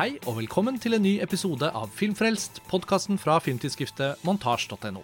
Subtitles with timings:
[0.00, 5.02] Hei og velkommen til en ny episode av Filmfrelst, podkasten fra filmtidsskriftet montasj.no.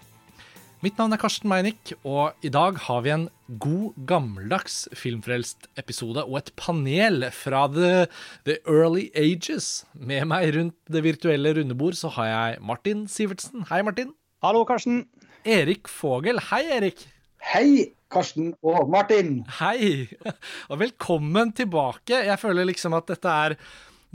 [0.80, 3.26] Mitt navn er Karsten Meinick, og i dag har vi en
[3.60, 8.06] god, gammeldags Filmfrelst-episode og et panel fra the,
[8.48, 9.84] the, early ages.
[9.92, 13.66] Med meg rundt det virtuelle rundebord så har jeg Martin Sivertsen.
[13.68, 14.14] Hei, Martin.
[14.40, 15.02] Hallo, Karsten.
[15.44, 16.40] Erik Fogel.
[16.48, 17.04] Hei, Erik.
[17.52, 19.42] Hei, Karsten og Martin.
[19.58, 20.06] Hei,
[20.70, 22.22] og velkommen tilbake.
[22.30, 23.58] Jeg føler liksom at dette er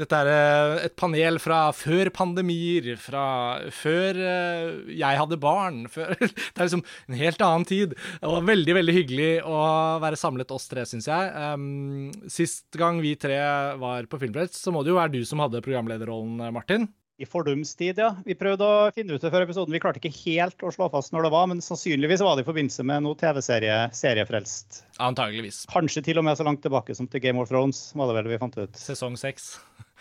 [0.02, 3.26] dette er eh, et panel fra før pandemier, fra
[3.76, 5.84] før eh, jeg hadde barn.
[5.91, 7.94] Før, det er liksom en helt annen tid.
[8.22, 9.58] Det var veldig veldig hyggelig å
[10.02, 11.52] være samlet oss tre, syns jeg.
[12.32, 13.38] Sist gang vi tre
[13.82, 16.88] var på Filmfrelst, så må det jo være du som hadde programlederrollen, Martin.
[17.22, 18.16] I fordums tid, ja.
[18.26, 19.76] Vi prøvde å finne ut det før episoden.
[19.76, 22.48] Vi klarte ikke helt å slå fast når det var, men sannsynligvis var det i
[22.48, 24.82] forbindelse med noe TV-serie, seriefrelst.
[25.02, 25.63] Antageligvis.
[25.71, 28.34] Kanskje til og med så langt tilbake som til Game of Thrones, var det vel
[28.34, 28.77] vi fant ut.
[28.77, 29.55] Sesong seks.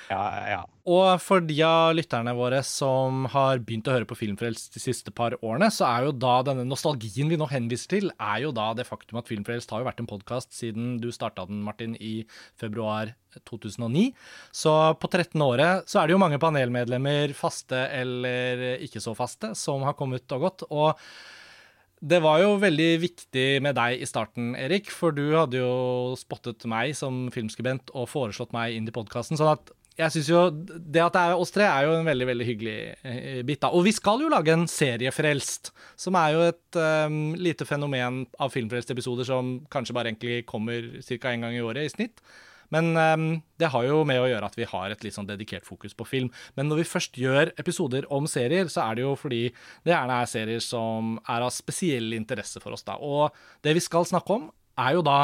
[0.09, 0.61] Ja, ja.
[0.89, 5.13] Og for de av lytterne våre som har begynt å høre på Filmfrelst de siste
[5.15, 8.71] par årene, så er jo da denne nostalgien vi nå henviser til, er jo da
[8.79, 12.25] det faktum at Filmfrelst har jo vært en podkast siden du starta den, Martin, i
[12.61, 13.13] februar
[13.47, 14.09] 2009.
[14.57, 15.37] Så på 13.
[15.45, 20.39] året så er det jo mange panelmedlemmer, faste eller ikke så faste, som har kommet
[20.39, 20.67] og gått.
[20.71, 20.97] og
[22.01, 26.65] det var jo veldig viktig med deg i starten, Erik, for du hadde jo spottet
[26.71, 29.37] meg som filmskribent og foreslått meg inn i podkasten.
[29.37, 32.29] Sånn at jeg synes jo Det at det er oss tre, er jo en veldig
[32.31, 33.61] veldig hyggelig eh, bit.
[33.61, 33.73] da.
[33.77, 38.55] Og vi skal jo lage en seriefrelst, som er jo et um, lite fenomen av
[38.55, 41.35] filmfrelst-episoder som kanskje bare egentlig kommer ca.
[41.35, 42.25] én gang i året i snitt.
[42.75, 43.27] Men um,
[43.61, 46.07] det har jo med å gjøre at vi har et litt sånn dedikert fokus på
[46.09, 46.31] film.
[46.59, 49.43] Men når vi først gjør episoder om serier, så er det jo fordi
[49.87, 52.97] det gjerne er serier som er av spesiell interesse for oss, da.
[52.99, 53.35] Og
[53.67, 54.49] det vi skal snakke om,
[54.81, 55.21] er jo da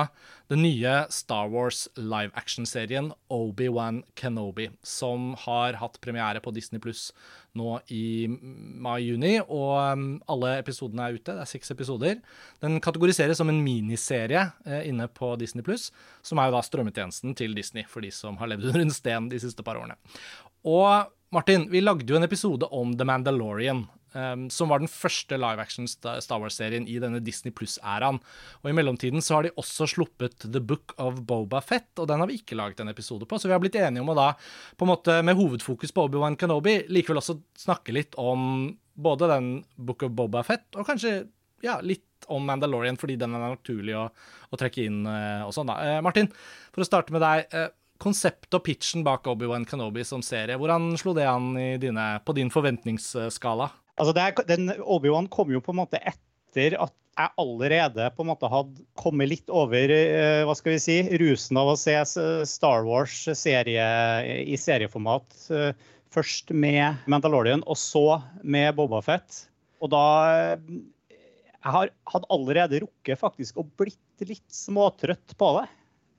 [0.50, 7.09] den nye Star Wars live action-serien Obi-Wan Kenobi, som har hatt premiere på Disney Pluss
[7.56, 11.33] nå i mai-juni, og um, alle episodene er ute.
[11.33, 12.21] Det er seks episoder.
[12.62, 15.88] Den kategoriseres som en miniserie eh, inne på Disney Pluss,
[16.23, 19.31] som er jo da strømmetjenesten til Disney for de som har levd under en sten
[19.33, 19.99] de siste par årene.
[20.67, 25.37] Og Martin, vi lagde jo en episode om The Mandalorian Um, som var den første
[25.37, 28.16] live action Star Wars-serien i denne Disney Pluss-æraen.
[28.62, 32.22] Og I mellomtiden så har de også sluppet The Book of Boba Fett, og den
[32.22, 33.37] har vi ikke laget en episode på.
[33.37, 34.31] Så vi har blitt enige om å da,
[34.78, 39.53] på en måte med hovedfokus på Obi-Wan Kenobi, likevel også snakke litt om både den
[39.76, 41.19] Book of Boba Fett, og kanskje
[41.65, 44.09] ja, litt om Mandalorian, fordi den er naturlig å,
[44.49, 45.69] å trekke inn uh, og sånn.
[45.69, 45.76] da.
[45.76, 46.32] Uh, Martin,
[46.72, 47.50] for å starte med deg.
[47.53, 47.69] Uh,
[48.00, 52.53] konseptet og pitchen bak Obi-Wan Kenobi som serie, hvordan slo det an dine, på din
[52.53, 53.71] forventningsskala?
[53.97, 58.29] Altså er, den Obi-Wan kom jo på en måte etter at jeg allerede på en
[58.29, 61.95] måte hadde kommet litt over eh, hva skal vi si, rusen av å se
[62.49, 63.87] Star Wars-serie
[64.45, 65.39] i serieformat.
[65.49, 65.71] Eh,
[66.12, 69.47] først med Mandalorian, og så med Boba Fett.
[69.81, 70.05] Og da
[70.56, 75.67] Jeg har, hadde allerede rukket faktisk å blitt litt småtrøtt på det.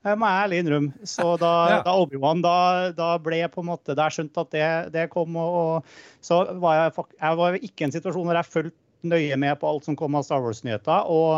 [0.06, 1.08] Det må jeg ærlig innrømme.
[1.08, 1.78] Så da, ja.
[1.86, 2.56] da Obi-Wan da,
[2.96, 6.44] da, ble jeg på en måte jeg skjønte at det, det kom, og, og, så
[6.62, 9.86] var jeg, jeg var ikke i en situasjon hvor jeg fulgte nøye med på alt
[9.86, 11.10] som kom av Star Wars-nyheter.
[11.10, 11.34] Og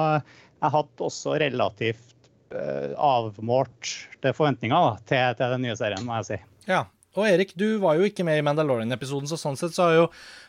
[0.61, 3.93] jeg hadde også relativt uh, avmålt
[4.25, 6.41] forventninger da, til, til, den nye serien, må jeg si.
[6.71, 6.85] Ja,
[7.19, 10.03] og Erik, du var jo ikke med i Mandalorian-episoden, så sånn sett så har jo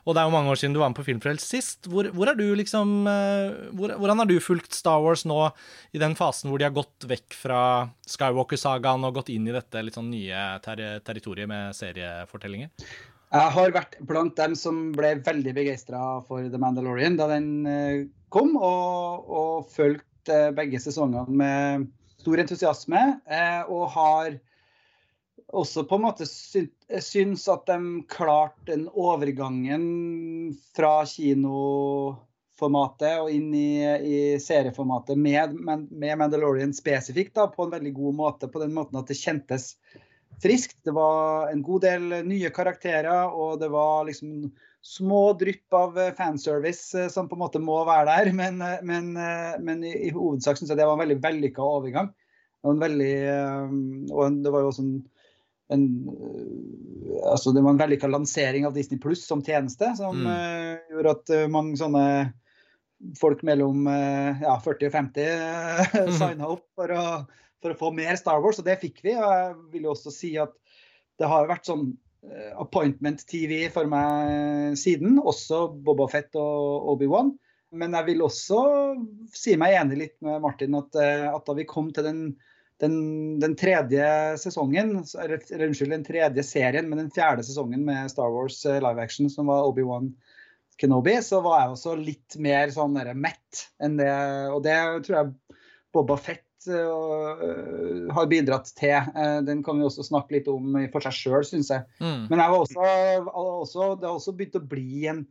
[0.06, 1.88] Og det er jo mange år siden du var med på Filmfrelst sist.
[1.90, 5.40] Hvor, hvor, er du liksom eh, hvor, Hvordan har du fulgt Star Wars nå
[5.94, 7.62] i den fasen hvor de har gått vekk fra
[8.10, 12.70] Skywalker-sagaen og gått inn i dette litt sånn nye ter territoriet med seriefortellinger?
[13.32, 18.06] Jeg har vært blant dem som ble veldig begeistra for The Mandalorian da den eh,
[18.34, 21.90] kom, og, og fulgt eh, begge sesongene med
[22.22, 23.04] stor entusiasme.
[23.72, 24.36] Og har
[25.52, 33.86] også på en måte syns at de klarte den overgangen fra kinoformatet og inn i,
[33.86, 38.48] i serieformatet med, med, Mandalorian spesifikt da, på en veldig god måte.
[38.52, 39.66] På den måten at det kjentes
[40.42, 40.78] friskt.
[40.84, 44.52] Det var en god del nye karakterer, og det var liksom
[44.82, 48.34] små drypp av fanservice eh, som på en måte må være der.
[48.42, 51.62] Men, eh, men, eh, men i, i, hovedsak syns jeg det var en veldig vellykka
[51.62, 52.10] overgang.
[52.62, 53.14] Og, en veldig,
[54.14, 54.98] og det var jo også en
[55.72, 60.30] en, eh, altså det var en vellykka lansering av Disney Pluss som tjeneste, som mm.
[60.30, 62.06] uh, gjorde at uh, mange sånne
[63.18, 65.30] folk mellom uh, ja, 40 og 50
[65.98, 67.06] uh, signa opp for å,
[67.64, 69.16] for å, få mer Star Wars, og det fikk vi.
[69.18, 70.56] Og jeg vil jo også si at
[71.22, 71.92] det har vært sånn
[72.62, 77.32] appointment TV for meg siden, også Boba Fett og Obi-Wan.
[77.74, 78.60] Men jeg vil også
[79.34, 82.22] si meg enig litt med Martin at, at da vi kom til den
[82.82, 82.96] den,
[83.40, 88.60] den, tredje sesongen, eller, unnskyld, den tredje serien, men den fjerde sesongen med Star Wars
[88.66, 90.12] uh, live action, som var Obi-Wan
[90.82, 94.14] Kenobi, så var jeg også litt mer sånn mett enn det.
[94.50, 95.60] Og det tror jeg
[95.94, 98.98] Boba Fett uh, har bidratt til.
[99.14, 101.86] Uh, den kan vi også snakke litt om for seg sjøl, syns jeg.
[102.02, 102.26] Mm.
[102.32, 102.90] Men jeg var også,
[103.30, 105.24] også, det har også begynt å bli en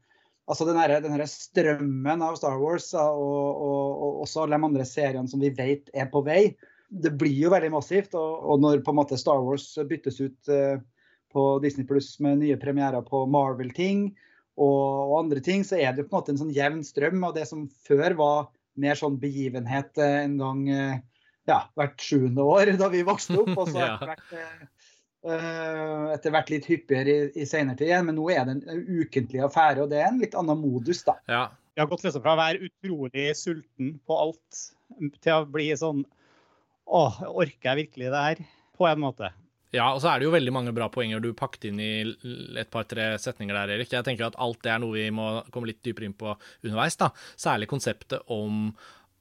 [0.51, 4.67] altså den, her, den her strømmen av Star Wars og, og, og, også alle de
[4.71, 6.43] andre seriene som vi vet er på vei.
[6.91, 8.17] Det blir jo veldig massivt.
[8.19, 10.81] Og, og når på en måte Star Wars byttes ut eh,
[11.33, 14.11] på Disney Pluss med nye premierer på Marvel-ting
[14.61, 17.47] og, andre ting, så er det på en måte en sånn jevn strøm av det
[17.49, 18.51] som før var
[18.81, 20.99] mer sånn begivenhet eh, en gang eh,
[21.49, 23.55] ja, hvert sjuende år da vi vokste opp.
[23.55, 24.37] Og så etter hvert,
[25.27, 28.11] uh, etter hvert litt hyppigere i, i senere tid igjen.
[28.11, 31.17] Men nå er det en ukentlig affære, og det er en litt annen modus, da.
[31.31, 31.49] Ja.
[31.79, 34.63] Jeg har gått liksom fra å være utrolig sulten på alt
[35.23, 36.03] til å bli sånn
[36.91, 38.43] Å, orker jeg virkelig det her?
[38.77, 39.31] På en måte.
[39.71, 41.93] Ja, og så er det jo veldig mange bra poenger du pakket inn i
[42.59, 43.93] et par-tre setninger der, Erik.
[43.93, 46.99] Jeg tenker at alt det er noe vi må komme litt dypere inn på underveis,
[46.99, 47.13] da.
[47.39, 48.73] Særlig konseptet om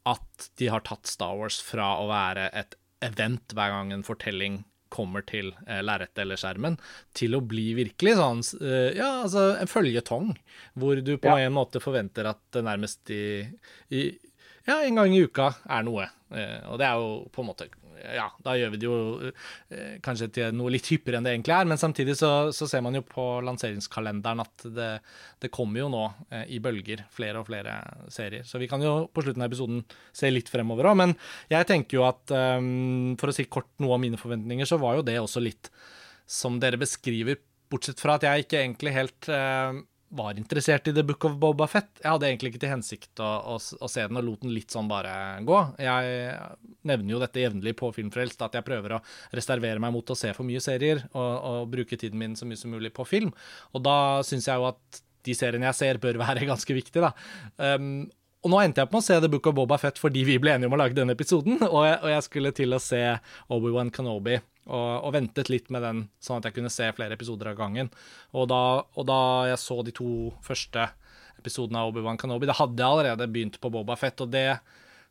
[0.10, 2.74] at de har tatt Star Wars fra å være et
[3.06, 6.80] event hver gang en fortelling kommer til eh, lerretet eller skjermen,
[7.14, 10.32] til å bli virkelig sånn eh, Ja, altså en føljetong,
[10.82, 11.46] hvor du på ja.
[11.46, 13.46] en måte forventer at det nærmest i,
[13.94, 14.08] i
[14.70, 16.06] Ja, en gang i uka er noe.
[16.30, 17.70] Eh, og det er jo på en måte
[18.16, 21.56] ja, da gjør vi det jo eh, kanskje til noe litt hyppigere enn det egentlig
[21.56, 21.68] er.
[21.70, 24.90] Men samtidig så, så ser man jo på lanseringskalenderen at det,
[25.44, 27.76] det kommer jo nå eh, i bølger flere og flere
[28.14, 28.48] serier.
[28.48, 29.84] Så vi kan jo på slutten av episoden
[30.16, 31.00] se litt fremover òg.
[31.02, 31.16] Men
[31.52, 35.00] jeg tenker jo at um, for å si kort noe om mine forventninger, så var
[35.00, 35.72] jo det også litt
[36.30, 37.40] som dere beskriver,
[37.70, 39.74] bortsett fra at jeg ikke egentlig helt uh,
[40.10, 41.90] var interessert i The Book of Boba Fett.
[42.02, 44.74] Jeg hadde egentlig ikke til hensikt å, å, å, se den, og lot den litt
[44.74, 45.12] sånn bare
[45.46, 45.60] gå.
[45.82, 46.32] Jeg
[46.90, 49.02] nevner jo dette jevnlig på Filmfrelst, at jeg prøver å
[49.38, 52.60] reservere meg mot å se for mye serier, og, og bruke tiden min så mye
[52.60, 53.34] som mulig på film.
[53.74, 57.14] Og da syns jeg jo at de seriene jeg ser, bør være ganske viktige, da.
[57.78, 58.08] Um,
[58.40, 60.54] og nå endte jeg på å se The Book of Boba Fett fordi vi ble
[60.56, 63.02] enige om å lage denne episoden, og jeg, og jeg skulle til å se
[63.52, 67.52] Obi-Wan Kenobi og, og, ventet litt med den, sånn at jeg kunne se flere episoder
[67.52, 67.90] av gangen.
[68.38, 68.62] Og da,
[68.96, 70.88] og da jeg så de to første
[71.40, 74.22] episodene av Obi-Wan Kenobi, da hadde jeg allerede begynt på Boba Fett.
[74.22, 74.60] Og det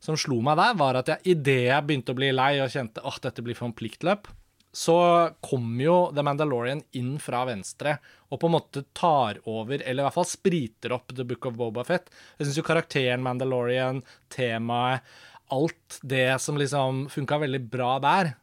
[0.03, 3.03] som slo meg der, var at jeg idet jeg begynte å bli lei og kjente
[3.03, 4.29] at dette blir for en pliktløp,
[4.71, 4.95] så
[5.41, 7.95] kom jo The Mandalorian inn fra venstre
[8.29, 11.57] og på en måte tar over, eller i hvert fall spriter opp The Book of
[11.57, 12.11] Boba Fett.
[12.37, 15.01] Jeg syns jo karakteren Mandalorian, temaet,
[15.49, 18.35] alt det som liksom funka veldig bra der,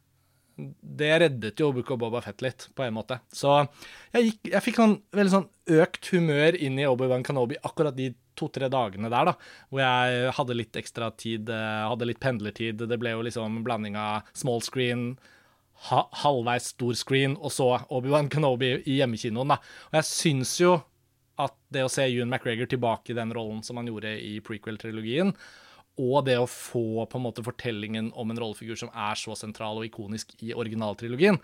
[0.57, 3.19] det reddet jo Book of Boba Fett litt, på en måte.
[3.33, 3.51] Så
[4.13, 8.11] jeg, gikk, jeg fikk sånn veldig sånn økt humør inn i Obi-Wan Kanobi akkurat de
[8.37, 9.33] to-tre dagene der, da,
[9.69, 12.83] hvor jeg hadde litt ekstra tid, eh, hadde litt pendlertid.
[12.89, 15.11] Det ble jo liksom blanding av small screen,
[15.89, 19.61] ha, halvveis stor screen, og så Obi-Wan Kanobi i hjemmekinoen, da.
[19.91, 20.79] Og jeg syns jo
[21.37, 25.35] at det å se Ewan McGregor tilbake i den rollen som han gjorde i prequel-trilogien,
[25.97, 29.81] og det å få på en måte fortellingen om en rollefigur som er så sentral
[29.81, 31.39] og ikonisk i originaltrilogien,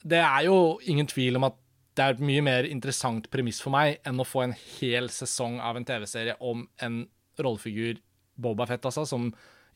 [0.00, 1.58] det er jo ingen tvil om at
[1.98, 5.58] det er et mye mer interessant premiss for meg enn å få en hel sesong
[5.60, 7.02] av en TV-serie om en
[7.40, 7.98] rollefigur,
[8.40, 9.28] Boba Fett, altså, som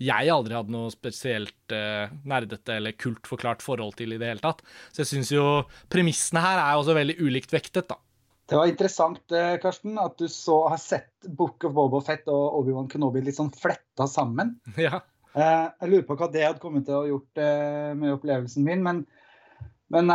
[0.02, 4.42] jeg aldri hadde noe spesielt eh, nerdete eller kult forklart forhold til i det hele
[4.42, 4.62] tatt.
[4.90, 5.44] Så jeg syns jo
[5.92, 8.00] premissene her er også veldig ulikt vektet, da.
[8.46, 12.58] Det var interessant eh, Karsten, at du så har sett Book of Bobo Fett og
[12.60, 14.58] Obi-Wan Kenobi litt sånn fletta sammen.
[14.80, 15.00] Ja.
[15.34, 18.84] Eh, jeg lurer på hva det hadde kommet til å gjort eh, med opplevelsen min.
[18.84, 19.00] Men,
[19.90, 20.12] men,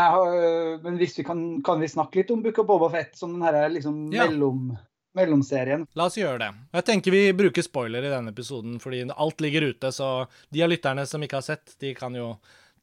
[0.85, 3.43] men hvis vi kan, kan, vi snakke litt om Book of Bobo Fett som den
[3.43, 4.29] her liksom ja.
[4.29, 4.77] mellom,
[5.17, 5.83] mellomserien?
[5.99, 6.53] La oss gjøre det.
[6.77, 9.91] Jeg tenker vi bruker spoiler i denne episoden, fordi alt ligger ute.
[9.95, 10.13] Så
[10.53, 12.35] de av lytterne som ikke har sett, de kan jo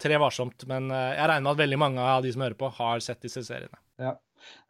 [0.03, 0.67] tre varsomt.
[0.69, 3.47] Men jeg regner med at veldig mange av de som hører på, har sett disse
[3.47, 3.81] seriene.
[4.03, 4.19] Ja.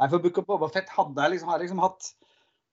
[0.00, 2.10] Nei, for Book of Boba Fett hadde jeg liksom, har liksom hatt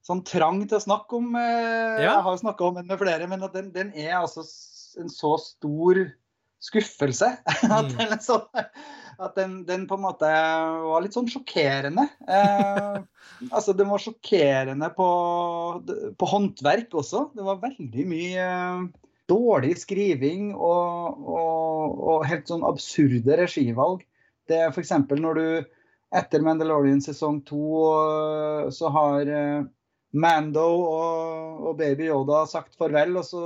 [0.03, 1.31] sånn trang til å snakke om.
[1.39, 2.10] Eh, ja.
[2.10, 4.43] Jeg har snakka om den med flere, men den, den, er altså
[5.00, 6.03] en så stor
[6.63, 7.29] skuffelse
[7.77, 7.95] at, mm.
[8.00, 8.39] den, så,
[9.19, 12.07] at den, den, på en måte var litt sånn sjokkerende.
[12.27, 13.00] Eh,
[13.55, 15.07] altså, den var sjokkerende på,
[16.19, 17.29] på, håndverk også.
[17.36, 18.83] Det var veldig mye eh,
[19.31, 24.03] dårlig skriving og, og, og helt sånn absurde regivalg.
[24.51, 24.91] Det er f.eks.
[25.15, 25.48] når du
[26.13, 27.63] etter Mandalorian sesong to
[28.74, 29.63] så har eh,
[30.13, 33.41] Mando og, og, Baby Yoda sagt farvel, og så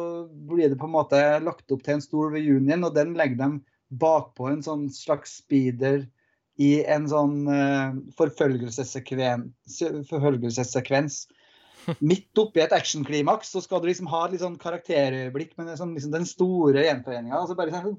[0.49, 3.49] blir det på en måte lagt opp til en stor reunion, og den legger de
[4.01, 6.03] bakpå en sånn slags speeder
[6.59, 11.21] i en sånn uh, forfølgelsessekvens, forfølgelsessekvens.
[12.09, 16.17] Midt oppi et actionklimaks så skal du liksom ha litt sånn karakterøyeblikk, men sånn, liksom
[16.17, 17.37] den store gjenforeninga.
[17.37, 17.95] Altså bare sånn,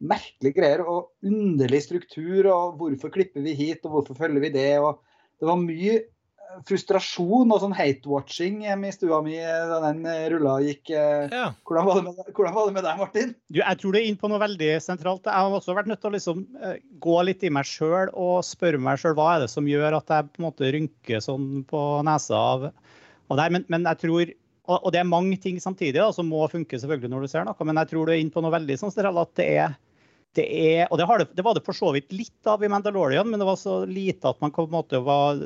[0.00, 2.48] merkelige greier og underlig struktur.
[2.50, 4.72] og Hvorfor klipper vi hit, og hvorfor følger vi det?
[4.80, 5.02] og
[5.40, 10.26] Det var mye eh, frustrasjon og sånn hate-watching hjemme i stua mi da den eh,
[10.32, 10.92] rulla gikk.
[10.92, 11.28] Eh.
[11.32, 11.46] Ja.
[11.68, 13.34] Hvordan, var med, hvordan, var det med, deg, Martin?
[13.48, 15.28] Du, jeg tror du er inne på noe veldig sentralt.
[15.28, 16.44] Jeg har også vært nødt til å liksom,
[17.06, 20.16] gå litt i meg sjøl og spørre meg sjøl hva er det som gjør at
[20.16, 22.70] jeg på en måte rynker sånn på nesa av,
[23.28, 23.58] av det her.
[23.58, 24.36] Men, men jeg tror
[24.70, 27.66] og, det er mange ting samtidig da, som må funke selvfølgelig når du ser noe,
[27.66, 29.78] men jeg tror du er inne på noe veldig sånn at det er
[30.38, 33.26] det er, og det, det, det, var det for så vidt litt av i Mandalorian,
[33.30, 35.40] men det var så lite at man var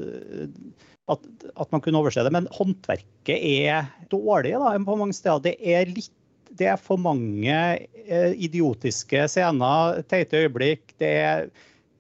[1.13, 1.25] at,
[1.61, 2.33] at man kunne overse det.
[2.35, 5.43] Men håndverket er dårlig da, på mange steder.
[5.45, 6.13] Det er, litt,
[6.57, 7.59] det er for mange
[8.05, 10.97] eh, idiotiske scener, teite øyeblikk.
[11.03, 11.47] Det er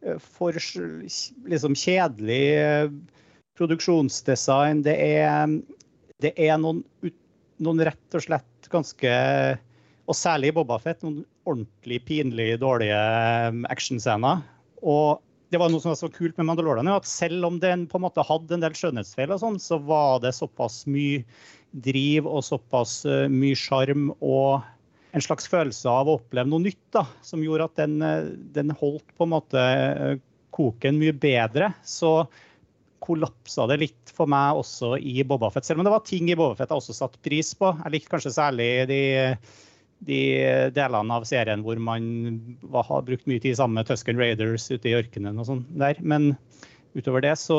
[0.04, 2.88] eh, for liksom, kjedelig eh,
[3.58, 4.82] produksjonsdesign.
[4.86, 5.58] Det er,
[6.24, 6.82] det er noen,
[7.62, 9.12] noen rett og slett ganske
[10.04, 12.98] og særlig i Bobafett, noen ordentlig pinlig dårlige
[13.48, 14.42] um, actionscener.
[14.84, 18.00] Og det var noe som var så kult med Mandalorian, at selv om den på
[18.00, 21.22] en måte hadde en del skjønnhetsfeil, og sånn, så var det såpass mye
[21.84, 24.64] driv og såpass uh, mye sjarm og
[25.14, 28.74] en slags følelse av å oppleve noe nytt, da, som gjorde at den, uh, den
[28.76, 30.16] holdt på en måte uh,
[30.54, 31.72] koken mye bedre.
[31.86, 32.26] Så
[33.04, 35.66] kollapsa det litt for meg også i Bobafett.
[35.66, 37.72] Selv om det var ting i Bobafett jeg også satte pris på.
[37.82, 39.00] Jeg likte kanskje særlig de
[40.04, 40.20] de
[40.76, 42.04] delene av serien hvor man
[42.72, 46.00] har brukt mye tid sammen med Tusken Raiders ute i ørkenen og sånn der.
[46.00, 46.34] Men
[46.94, 47.58] utover det så,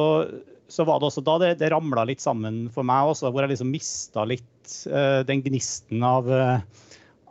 [0.68, 3.56] så, var det også da det, det ramla litt sammen for meg også, hvor jeg
[3.56, 6.58] liksom mista litt uh, den gnisten av, uh,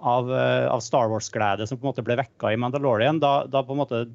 [0.02, 3.22] av, uh, av, Star Wars-glede som på en måte ble vekka i Mandalorian.
[3.22, 4.06] Da, da, på en måte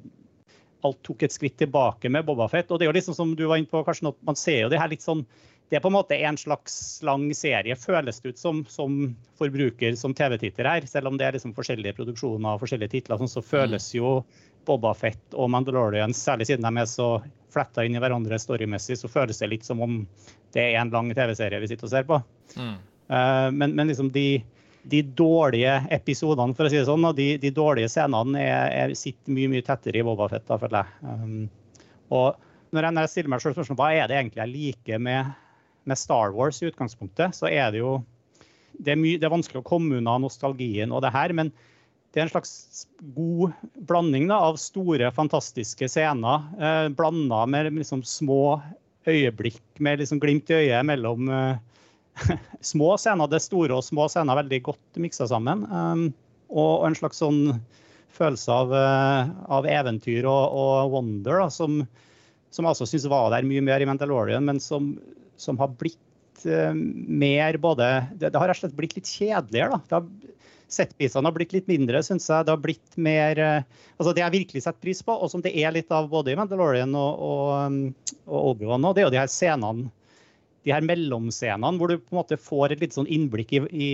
[0.86, 2.70] alt tok et skritt tilbake med Bobafett.
[2.70, 4.72] Og det er jo liksom som du var inne på, Karsten, at man ser jo
[4.72, 5.24] det her litt sånn
[5.70, 6.74] det er på en måte en slags
[7.06, 8.94] lang serie, føles det ut som, som
[9.38, 10.86] forbruker, som TV-titter her.
[10.90, 13.98] Selv om det er liksom forskjellige produksjoner og forskjellige titler, sånn, så føles mm.
[14.00, 14.14] jo
[14.66, 17.08] Boba Fett og Mandalorian, særlig siden de er så
[17.54, 20.00] fletta inn i hverandre storymessig, så føles det litt som om
[20.56, 22.18] det er en lang TV-serie vi sitter og ser på.
[22.56, 22.72] Mm.
[23.10, 24.42] Uh, men, men, liksom de,
[24.90, 28.96] de, dårlige episodene, for å si det sånn, og de, de dårlige scenene er, er,
[28.98, 31.14] sitter mye mye tettere i Boba Fett, da, føler jeg.
[31.14, 31.86] Um,
[32.18, 35.30] og når jeg stiller meg selv spørsmål hva er det egentlig jeg liker med
[35.90, 37.98] med Star Wars i utgangspunktet, så er det jo
[38.80, 41.50] det er, mye, det er vanskelig å komme unna nostalgien og det her, men
[42.10, 43.52] det er en slags god
[43.86, 48.58] blanding da, av store, fantastiske scener eh, blanda med liksom små
[49.08, 51.60] øyeblikk med liksom glimt i øyet mellom eh,
[52.72, 53.30] små scener.
[53.30, 55.64] Det store og små scener veldig godt miksa sammen.
[55.70, 56.08] Um,
[56.50, 57.60] og, en slags sånn
[58.10, 61.78] følelse av, uh, av eventyr og, og wonder da, som,
[62.50, 64.96] som jeg også syns var der mye mer i Mandalorian, men som,
[65.40, 69.80] som har blitt uh, mer både det, det, har rett og slett blitt litt kjedeligere.
[69.90, 70.02] da.
[70.70, 72.46] Settpisene har blitt litt mindre, syns jeg.
[72.46, 75.54] Det har blitt mer uh, altså Det jeg virkelig setter pris på, og som det
[75.58, 79.24] er litt av både i Mandalorian og, og, og Obi-Wan nå, det er jo de
[79.24, 79.90] her scenene
[80.66, 83.90] de her mellomscenene hvor du på en måte får et litt sånn innblikk i, i,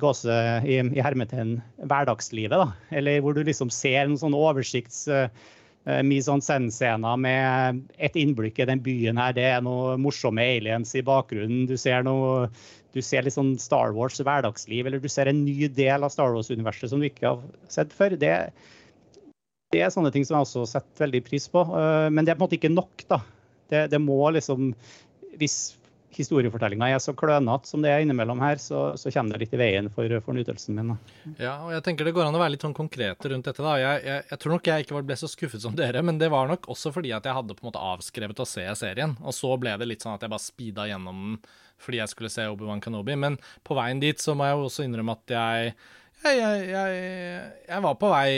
[0.00, 0.32] gåse,
[0.64, 2.56] i, i hermetegn hverdagslivet.
[2.56, 5.04] da, Eller hvor du liksom ser en sånn oversikts...
[5.10, 5.28] Uh,
[5.86, 9.34] Eh, sånn en scène-scener med et innblikk i den byen her.
[9.36, 11.68] Det er noen morsomme aliens i bakgrunnen.
[11.70, 12.48] Du ser, noe,
[12.96, 16.34] du ser litt sånn Star Wars hverdagsliv, eller du ser en ny del av Star
[16.34, 18.18] Wars-universet som du ikke har sett før.
[18.18, 18.32] Det,
[19.70, 21.62] det, er sånne ting som jeg også setter veldig pris på.
[21.62, 23.22] Eh, men det er på en måte ikke nok, da.
[23.70, 24.70] Det, det må liksom
[25.38, 25.75] Hvis
[26.18, 29.60] historiefortellinga er så klønete som det er innimellom her, så, så, kommer det litt i
[29.60, 30.94] veien for, for nytelsen min.
[30.94, 31.34] Da.
[31.40, 33.64] Ja, og jeg tenker det går an å være litt sånn konkrete rundt dette.
[33.64, 33.76] da.
[33.82, 36.50] Jeg, jeg, jeg, tror nok jeg ikke ble så skuffet som dere, men det var
[36.50, 39.16] nok også fordi at jeg hadde på en måte avskrevet å se serien.
[39.22, 41.38] Og så ble det litt sånn at jeg bare speeda gjennom den
[41.82, 43.16] fordi jeg skulle se Obi-Wan Kenobi.
[43.20, 45.74] Men på veien dit så må jeg jo også innrømme at jeg,
[46.24, 48.30] jeg var på vei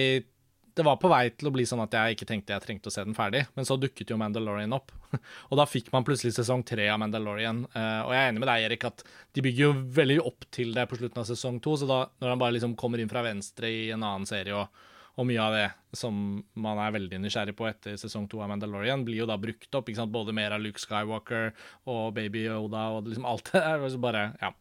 [0.79, 2.95] det var på vei til å bli sånn at jeg ikke tenkte jeg trengte å
[2.95, 4.93] se den ferdig, men så dukket jo Mandalorian opp.
[5.51, 7.65] og da fikk man plutselig sesong tre av Mandalorian.
[7.75, 9.03] Uh, og jeg er enig med deg, Erik, at
[9.35, 12.35] de bygger jo veldig opp til det på slutten av sesong to, så da når
[12.35, 14.87] han bare liksom kommer inn fra venstre i en annen serie, og,
[15.19, 15.67] og mye av det
[15.99, 16.21] som
[16.63, 19.91] man er veldig nysgjerrig på etter sesong to av Mandalorian, blir jo da brukt opp.
[19.91, 20.15] ikke sant?
[20.15, 21.51] Både mer av Luke Skywalker
[21.91, 23.99] og Baby Yoda og liksom alt det der.
[24.05, 24.55] Bare, ja.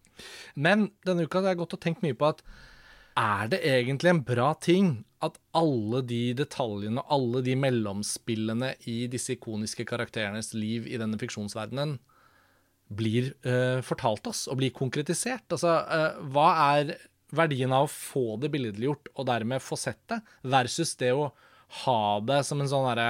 [0.58, 2.42] Men denne uka har jeg gått og tenkt mye på at
[3.18, 4.92] er det egentlig en bra ting
[5.26, 11.18] at alle de detaljene og alle de mellomspillene i disse ikoniske karakterenes liv i denne
[11.18, 11.98] fiksjonsverdenen
[12.98, 15.48] blir uh, fortalt oss og blir konkretisert?
[15.50, 16.94] Altså, uh, hva er
[17.36, 21.32] verdien av å få det billedliggjort og dermed få sett det, versus det å
[21.84, 23.10] ha det som en sånn derre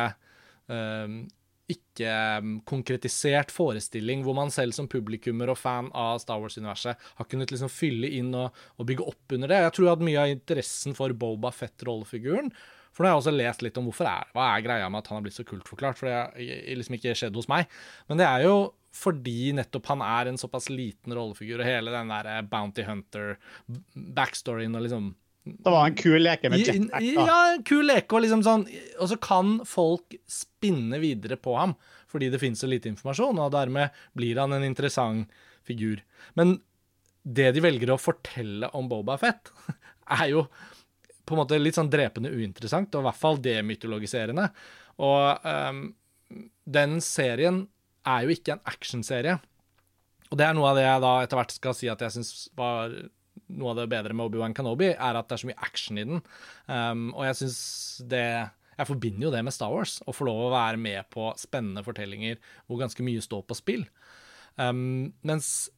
[0.71, 1.19] uh,
[1.71, 2.11] ikke
[2.43, 7.51] mm, konkretisert forestilling hvor man selv som publikummer og fan av Star Wars-universet har kunnet
[7.51, 9.59] liksom fylle inn og, og, bygge opp under det.
[9.65, 12.53] Jeg tror hadde mye av interessen for Boba Fett-rollefiguren
[12.95, 15.11] For nå har jeg også lest litt om hvorfor er, hva er greia med at
[15.11, 17.67] han har blitt så kultforklart, for det har liksom ikke skjedd hos meg.
[18.07, 18.57] Men det er jo
[18.97, 24.87] fordi nettopp han er en såpass liten rollefigur, og hele den der Bounty Hunter-backstoryen og
[24.87, 25.11] liksom
[25.55, 27.25] Det var en kul leke med jetpack, da.
[27.27, 28.65] Ja, en kul leke, og liksom sånn
[28.99, 31.77] Og så kan folk spinne videre på ham
[32.07, 35.27] fordi det finnes så lite informasjon, og dermed blir han en interessant
[35.67, 35.99] figur.
[36.39, 36.53] Men
[37.27, 39.51] det de velger å fortelle om Boba Fett,
[40.21, 40.45] er jo
[41.27, 44.47] på en måte litt sånn drepende uinteressant, og i hvert fall demytologiserende.
[45.03, 45.83] Og um,
[46.63, 47.65] den serien
[48.07, 49.35] er jo ikke en actionserie.
[50.31, 52.31] Og det er noe av det jeg da etter hvert skal si at jeg syns
[52.57, 52.95] var
[53.53, 56.05] noe av det bedre med Obi-Wan Kenobi, er at det er så mye action i
[56.07, 56.21] den.
[56.67, 57.59] Um, og jeg syns
[58.11, 58.27] det
[58.77, 61.81] Jeg forbinder jo det med Star Wars, å få lov å være med på spennende
[61.85, 62.37] fortellinger
[62.67, 63.87] hvor ganske mye står på spill.
[64.57, 65.69] Um, mens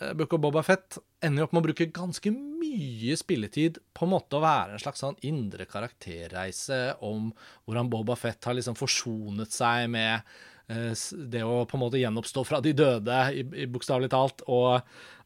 [0.00, 4.14] Eh, Book of Boba Fett ender opp med å bruke ganske mye spilletid på en
[4.14, 7.30] måte å være en slags sånn indre karakterreise om
[7.64, 10.34] hvordan Boba Fett har liksom forsonet seg med
[10.68, 10.92] eh,
[11.30, 14.82] det å på en måte gjenoppstå fra de døde, i, i bokstavelig talt, og,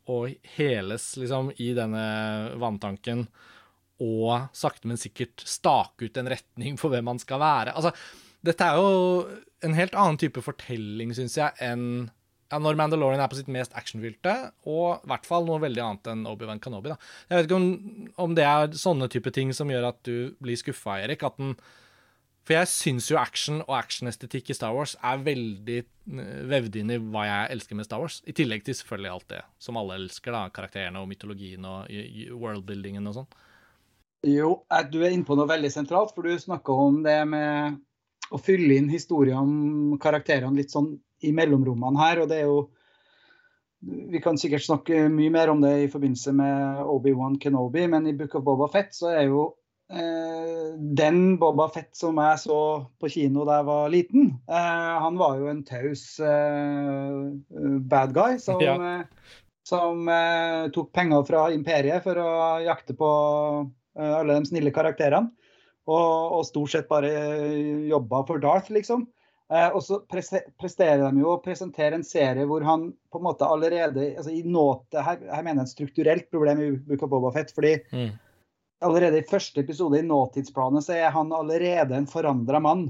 [0.08, 2.04] og, heles liksom i denne
[2.60, 3.26] vanntanken.
[4.04, 7.74] Og sakte, men sikkert stake ut en retning for hvem man skal være.
[7.74, 7.92] Altså,
[8.46, 9.24] dette er jo
[9.66, 12.06] en helt annen type fortelling, syns jeg, enn
[12.48, 14.32] ja, når Mandalorian er på sitt mest actionfylte,
[14.70, 16.94] og i hvert fall noe veldig annet enn Obi-Wan Kanobi.
[16.94, 16.96] Da.
[17.28, 17.66] Jeg vet ikke om,
[18.24, 21.26] om, det er sånne type ting som gjør at du blir skuffa, Erik.
[21.28, 21.58] At den,
[22.48, 26.94] for jeg syns jo action og actionestetikk i Star Wars er veldig eh, vevd inn
[26.94, 28.22] i hva jeg elsker med Star Wars.
[28.24, 31.92] I tillegg til selvfølgelig alt det som alle elsker, da, karakterene og mytologien og
[32.40, 33.28] worldbuildingen og sånn.
[34.24, 34.54] Jo,
[34.88, 37.76] du er inne på noe veldig sentralt, for du snakka om det med
[38.32, 40.94] å fylle inn historier om karakterene litt sånn
[41.28, 42.24] i mellomrommene her.
[42.24, 42.64] og det er jo
[43.78, 48.16] vi kan sikkert snakke mye mer om det i forbindelse med Obi-Wan Kenobi, men i
[48.16, 49.44] Book of Boba Fett så er jo
[49.88, 52.60] den Boba Fett som jeg så
[53.00, 58.36] på kino da jeg var liten, eh, han var jo en taus eh, bad guy
[58.42, 58.76] som, ja.
[58.76, 59.34] Eh,
[59.68, 62.30] som eh, tok penger fra imperiet for å
[62.64, 63.10] jakte på
[63.98, 65.32] eh, alle de snille karakterene.
[65.88, 67.08] Og, og stort sett bare
[67.88, 69.06] jobba for Darth, liksom.
[69.48, 73.48] Eh, og så presterer de jo å presentere en serie hvor han på en måte
[73.48, 77.32] allerede altså i nåte, her, her mener jeg et strukturelt problem i Book of Boba
[77.32, 77.54] Fett.
[77.56, 78.10] fordi mm.
[78.84, 82.88] Allerede i første episode i nåtidsplanet så er han allerede en forandra mann.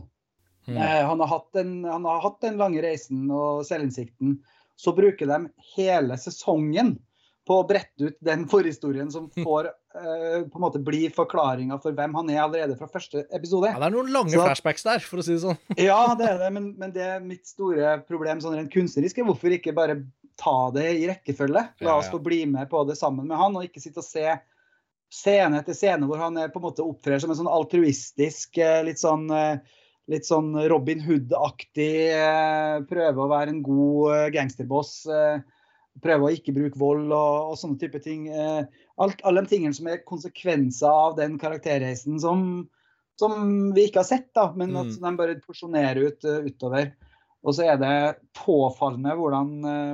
[0.68, 0.76] Mm.
[0.76, 4.38] Eh, han, har en, han, har hatt den lange reisen og selvinnsikten.
[4.78, 6.98] Så bruker de hele sesongen
[7.48, 11.96] på å brette ut den forhistorien som får eh, på en måte bli forklaringa for
[11.96, 13.72] hvem han er allerede fra første episode.
[13.72, 15.58] Ja, Det er noen lange så, flashbacks der, for å si det sånn.
[15.88, 19.24] ja, det er det, men, men, det er mitt store problem sånn rent kunstnerisk.
[19.24, 20.02] Hvorfor ikke bare
[20.38, 21.64] ta det i rekkefølge?
[21.86, 24.28] La oss få bli med på det sammen med han, og ikke sitte og se
[25.12, 28.80] scene etter scene hvor han er, på en måte opptrer som en sånn altruistisk, eh,
[28.86, 29.60] litt sånn eh,
[30.08, 31.92] litt sånn Robin Hood-aktig,
[32.88, 35.02] prøve å være en god gangsterboss
[36.02, 38.28] prøve å ikke bruke vold og, og sånne type ting.
[38.30, 38.62] Eh,
[39.02, 42.46] alt, alle de tingene som er konsekvenser av den karakterreisen som,
[43.20, 45.02] som vi ikke har sett, da, men at mm.
[45.04, 46.92] de bare porsjonerer ut utover.
[47.46, 47.96] Og så er det
[48.34, 49.50] påfallende hvordan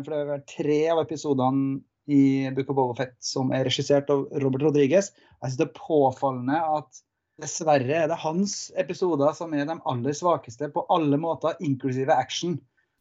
[0.07, 4.27] For det er tre av episodene i Book of Boba Fett som er regissert av
[4.43, 5.11] Robert Rodriguez.
[5.40, 7.03] Jeg synes det er påfallende at
[7.43, 12.59] dessverre er det hans episoder som er de aller svakeste på alle måter, inklusive action.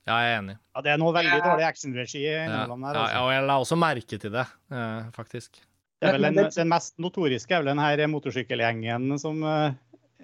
[0.08, 0.56] Ja, jeg er enig.
[0.76, 2.98] Ja, Det er noe veldig dårlig actionregi innimellom der.
[2.98, 3.13] Ja, altså.
[3.13, 5.62] ja, og jeg la også merke til det, uh, faktisk.
[6.04, 9.78] Det er vel en, den, mest notoriske er vel den her motorsykkelgjengen som er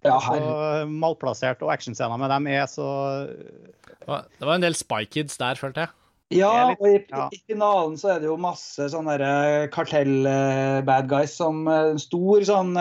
[0.03, 2.89] ja, så malplassert, og actionscener med dem er så
[3.29, 5.95] Det var en del Spy Kids der, følte jeg.
[6.29, 9.17] Ja, og i, i, finalen så er det jo masse sånne
[9.73, 12.75] kartell-bad guys som en stor sånn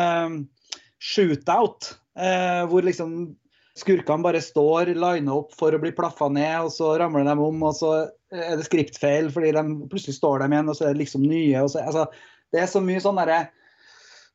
[1.01, 1.95] shootout.
[2.69, 3.15] Hvor liksom
[3.79, 7.63] skurkene bare står lina opp for å bli plaffa ned, og så ramler de om,
[7.67, 7.93] og så
[8.35, 11.63] er det skriptfeil fordi de plutselig står dem igjen, og så er det liksom nye.
[11.71, 12.09] Så, altså,
[12.53, 13.47] det er så mye sånn derre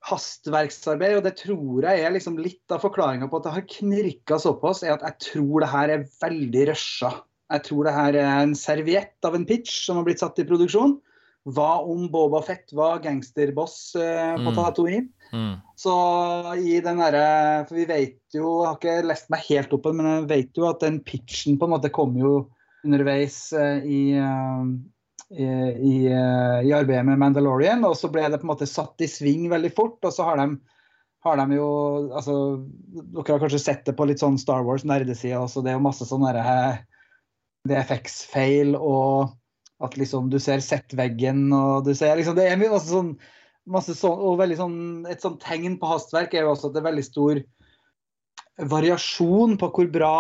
[0.03, 4.39] hastverksarbeid, og det tror jeg er liksom litt av forklaringa på at det har knirka
[4.41, 7.13] såpass, er at jeg tror det her er veldig rusha.
[7.51, 10.47] Jeg tror det her er en serviett av en pitch som har blitt satt i
[10.47, 10.95] produksjon.
[11.43, 14.55] Hva om Boba Fett var gangsterboss eh, på mm.
[14.55, 15.09] Tatooine?
[15.33, 15.57] Mm.
[15.75, 15.93] Så
[16.61, 20.07] i den derre For vi vet jo, jeg har ikke lest meg helt opp men
[20.07, 22.35] jeg vet jo at den pitchen på en måte kom jo
[22.85, 24.69] underveis eh, i, eh,
[25.33, 27.83] i, i, uh, i, arbeidet med Mandalorian.
[27.87, 29.99] Og så ble det på en måte satt i sving veldig fort.
[30.03, 30.47] Og så har de,
[31.27, 31.69] har de jo
[32.13, 32.37] altså,
[32.93, 35.63] Dere har kanskje sett det på litt sånn Star Wars-nerdesida også.
[35.63, 36.27] Det er jo masse sånn
[37.69, 39.33] DFX-feil og
[39.83, 43.15] at liksom du ser settveggen og du ser liksom Det er mye sånn
[43.69, 46.83] masse sånn, og veldig sånn, Et sånt tegn på hastverk er jo også at det
[46.83, 47.43] er veldig stor
[48.69, 50.15] variasjon på hvor bra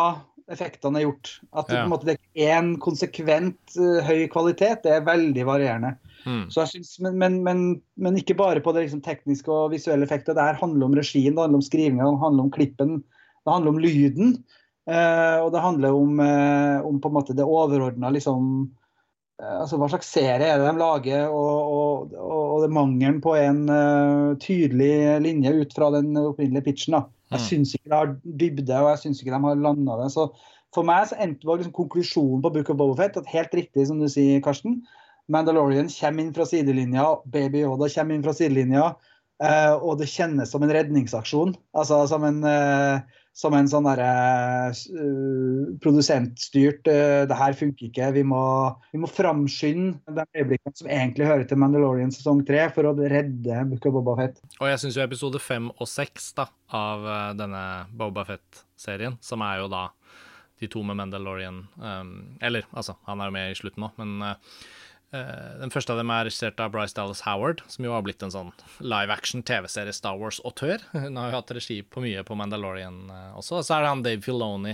[0.51, 1.29] effektene er gjort.
[1.53, 1.87] At det, Ja.
[1.87, 5.93] måte, det er ikke én konsekvent uh, høy kvalitet, det er veldig varierende.
[6.25, 6.49] Mm.
[6.49, 7.61] Så jeg synes, men, men, men,
[7.95, 10.35] men ikke bare på det liksom, tekniske og visuelle effektet.
[10.35, 12.97] Det her handler om regien, det handler om skrivinga, det handler om klippen,
[13.43, 14.35] det handler om lyden.
[14.83, 18.47] Eh, og det handler om, eh, om på en måte det overordna liksom
[19.39, 23.35] eh, altså Hva slags serie er det de lager, og, og, og, det mangelen på
[23.39, 26.97] en uh, tydelig linje ut fra den opprinnelige pitchen.
[26.97, 27.05] da.
[27.31, 27.45] Jeg Mm.
[27.47, 30.11] syns ikke det har dybde, og jeg syns ikke de har landa det.
[30.13, 30.27] Så
[30.75, 33.99] for meg så endte var liksom konklusjonen på Book of Bobofet at helt riktig som
[33.99, 34.81] du sier, Karsten.
[35.31, 38.95] Mandalorian kommer inn fra sidelinja, Baby Yoda kommer inn fra sidelinja.
[39.43, 41.55] eh, og det kjennes som en redningsaksjon.
[41.75, 43.01] Altså som en, eh,
[43.33, 44.09] som en sånn derre
[44.69, 48.11] uh, produsentstyrt uh, Det her funker ikke.
[48.19, 48.43] Vi må,
[48.93, 53.65] vi må framskynde de øyeblikkene som egentlig hører til Mandalorian sesong tre, for å redde
[53.71, 54.37] Book of Bobafett.
[54.59, 57.65] Og jeg syns jo episode fem og seks av uh, denne
[57.97, 59.87] Boba Fett-serien, som er jo da
[60.61, 64.37] de to med Mandalorian um, Eller, altså, han er jo med i slutten nå, men
[65.13, 68.33] den første av dem er regissert av Bryce Dallas Howard, som jo har blitt en
[68.33, 68.49] sånn
[68.81, 70.81] live action TV-serie Star Wars-autør.
[70.95, 73.59] Hun har jo hatt regi på mye på Mandalorian eh, også.
[73.59, 74.73] Og så er det han Dave Filoni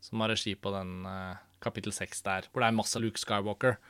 [0.00, 3.80] som har regi på den eh, kapittel seks der, hvor det er masse Luke Skywalker.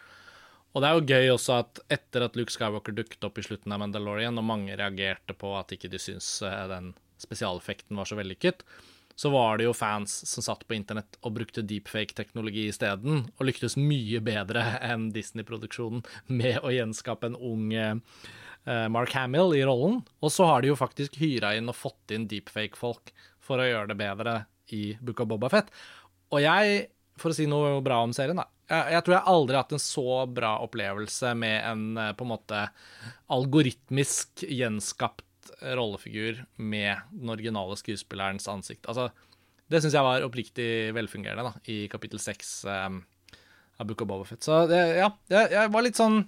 [0.70, 3.74] Og det er jo gøy også at etter at Luke Skywalker dukket opp i slutten
[3.74, 8.16] av Mandalorian, og mange reagerte på at ikke de syntes eh, den spesialeffekten var så
[8.16, 8.64] vellykket,
[9.20, 13.74] så var det jo fans som satt på internett og brukte deepfake-teknologi isteden, og lyktes
[13.76, 16.00] mye bedre enn Disney-produksjonen
[16.32, 17.98] med å gjenskape en ung eh,
[18.88, 19.98] Mark Hamill i rollen.
[20.24, 23.12] Og så har de jo faktisk hyra inn og fått inn deepfake-folk
[23.44, 24.38] for å gjøre det bedre
[24.72, 25.68] i Book of Boba Fett.
[26.32, 26.80] Og jeg,
[27.20, 29.82] for å si noe bra om serien, da jeg tror jeg aldri har hatt en
[29.82, 32.66] så bra opplevelse med en eh, på en måte
[33.36, 35.26] algoritmisk gjenskapt
[35.76, 38.86] rollefigur med den originale skuespillerens ansikt.
[38.90, 39.10] Altså,
[39.70, 43.02] det syns jeg var oppriktig velfungerende da, i kapittel seks um,
[43.78, 44.42] av Book of Boba Fett.
[44.46, 46.24] Så det, ja, jeg, jeg var litt sånn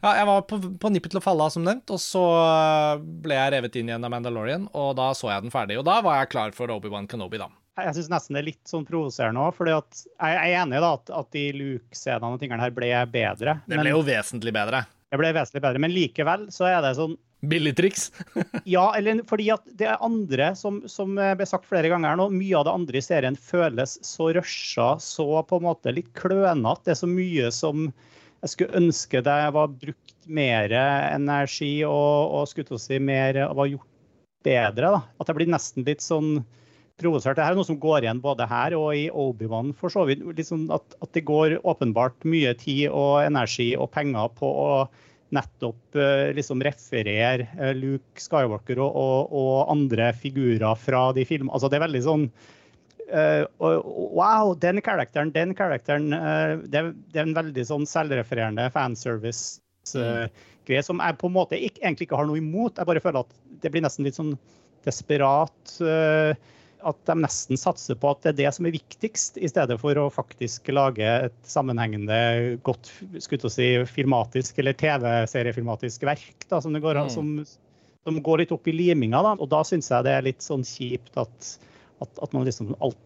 [0.00, 3.02] ja, jeg var på, på nippet til å falle av, som nevnt, og så eh,
[3.20, 5.76] ble jeg revet inn igjen av Mandalorian, og da så jeg den ferdig.
[5.76, 7.50] Og da var jeg klar for Obi-Wan Kenobi, da.
[7.80, 9.54] Jeg syns nesten det er litt sånn provoserende òg.
[9.56, 9.84] For jeg
[10.24, 13.58] er enig da at, at de Luke-scenene og tingene her ble bedre.
[13.68, 14.82] Det ble jo vesentlig bedre.
[15.12, 15.82] det ble vesentlig bedre.
[15.84, 18.10] Men likevel så er det sånn Billig triks.
[18.68, 22.58] Ja, eller fordi at det er andre, som, som ble sagt flere ganger nå, mye
[22.58, 26.84] av det andre i serien føles så rusha, så på en måte litt klønete.
[26.84, 27.88] Det er så mye som
[28.40, 33.68] jeg skulle ønske det var brukt mer energi og, og skulle til si mer var
[33.68, 33.88] gjort
[34.44, 34.94] bedre.
[34.96, 35.02] da.
[35.20, 36.40] At det blir nesten litt sånn
[37.00, 37.36] provosert.
[37.38, 40.24] Det her er noe som går igjen både her og i Obi-Wan, for så vidt.
[40.36, 44.72] Liksom at, at det går åpenbart mye tid og energi og penger på å
[45.34, 51.52] nettopp eh, liksom referere eh, Luke Skywalker og, og, og andre figurer fra de filmene.
[51.54, 52.24] Altså, det er veldig sånn
[53.14, 56.06] uh, Wow, den karakteren, den karakteren.
[56.14, 61.80] Uh, det, det er en veldig sånn selvrefererende fanservice-greie som jeg på en måte ikke,
[61.84, 62.78] egentlig ikke har noe imot.
[62.78, 64.34] Jeg bare føler at det blir nesten litt sånn
[64.86, 65.60] desperat.
[65.84, 66.32] eh,
[66.86, 69.98] at de nesten satser på at det er det som er viktigst, i stedet for
[70.00, 72.90] å faktisk lage et sammenhengende, godt
[73.22, 76.46] skulle å si, filmatisk eller TV-seriefilmatisk verk.
[76.48, 77.10] Da, som, det går, Mm.
[77.12, 77.30] som,
[78.04, 79.22] som går litt opp i liminga.
[79.26, 79.36] Da.
[79.38, 81.52] Og da syns jeg det er litt sånn kjipt at,
[82.00, 82.98] at, at man liksom alt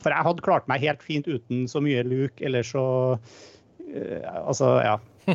[0.00, 2.84] For jeg hadde klart meg helt fint uten så mye Luke, eller så
[3.18, 4.94] uh, Altså, ja.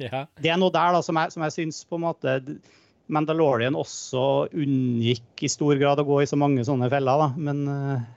[0.00, 0.26] ja.
[0.40, 2.38] Det er noe der da, som jeg, som jeg syns på en måte
[3.12, 4.22] Mandalorian også
[4.54, 7.28] unngikk i stor grad å gå i så mange sånne feller, da.
[7.36, 8.08] Men, eh,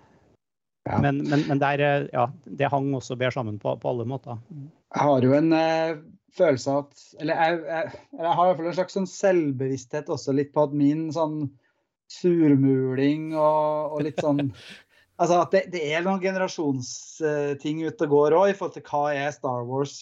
[0.83, 0.97] Ja.
[0.99, 4.39] men, men, men der, eh, ja, det hang også bedre sammen på, på alle måter.
[4.51, 5.93] Jeg har jo en eh,
[6.35, 10.11] følelse av at Eller jeg, jeg, jeg har i hvert fall en slags sånn selvbevissthet
[10.11, 11.45] også litt på at min sånn
[12.11, 14.49] surmuling og, og litt sånn
[15.21, 19.03] Altså at det, det er noen generasjonsting ute og går òg, i forhold til hva
[19.13, 19.93] er Star Wars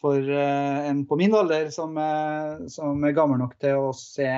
[0.00, 4.28] for eh, en på min alder som, eh, som er gammel nok til å se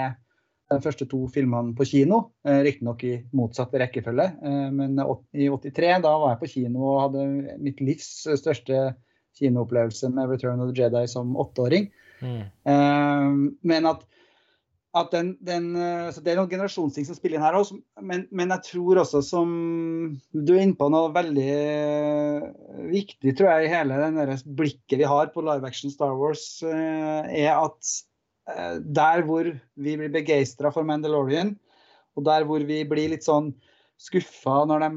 [0.72, 2.22] de første to filmene på kino.
[2.46, 4.28] Eh, Riktignok i motsatt rekkefølge,
[4.72, 4.96] men
[5.36, 8.94] i 83 da var jeg på kino og hadde mitt livs største
[9.38, 11.90] kinoopplevelse med 'Return of the Jedi' som åtteåring.
[12.22, 13.54] Mm.
[13.62, 14.04] Men at,
[14.92, 18.52] at den, den, eh, Det er noen generasjonsting som spiller inn her også, men, men
[18.52, 19.48] jeg tror også, som
[20.32, 22.44] du er inne på noe veldig eh,
[22.90, 24.20] viktig, tror jeg, i hele den
[24.58, 27.98] blikket vi har på live action Star Wars, eh, er at
[28.82, 31.54] der hvor vi blir begeistra for Mandalorian,
[32.18, 33.52] og der hvor vi blir litt sånn
[34.02, 34.90] skuffa når de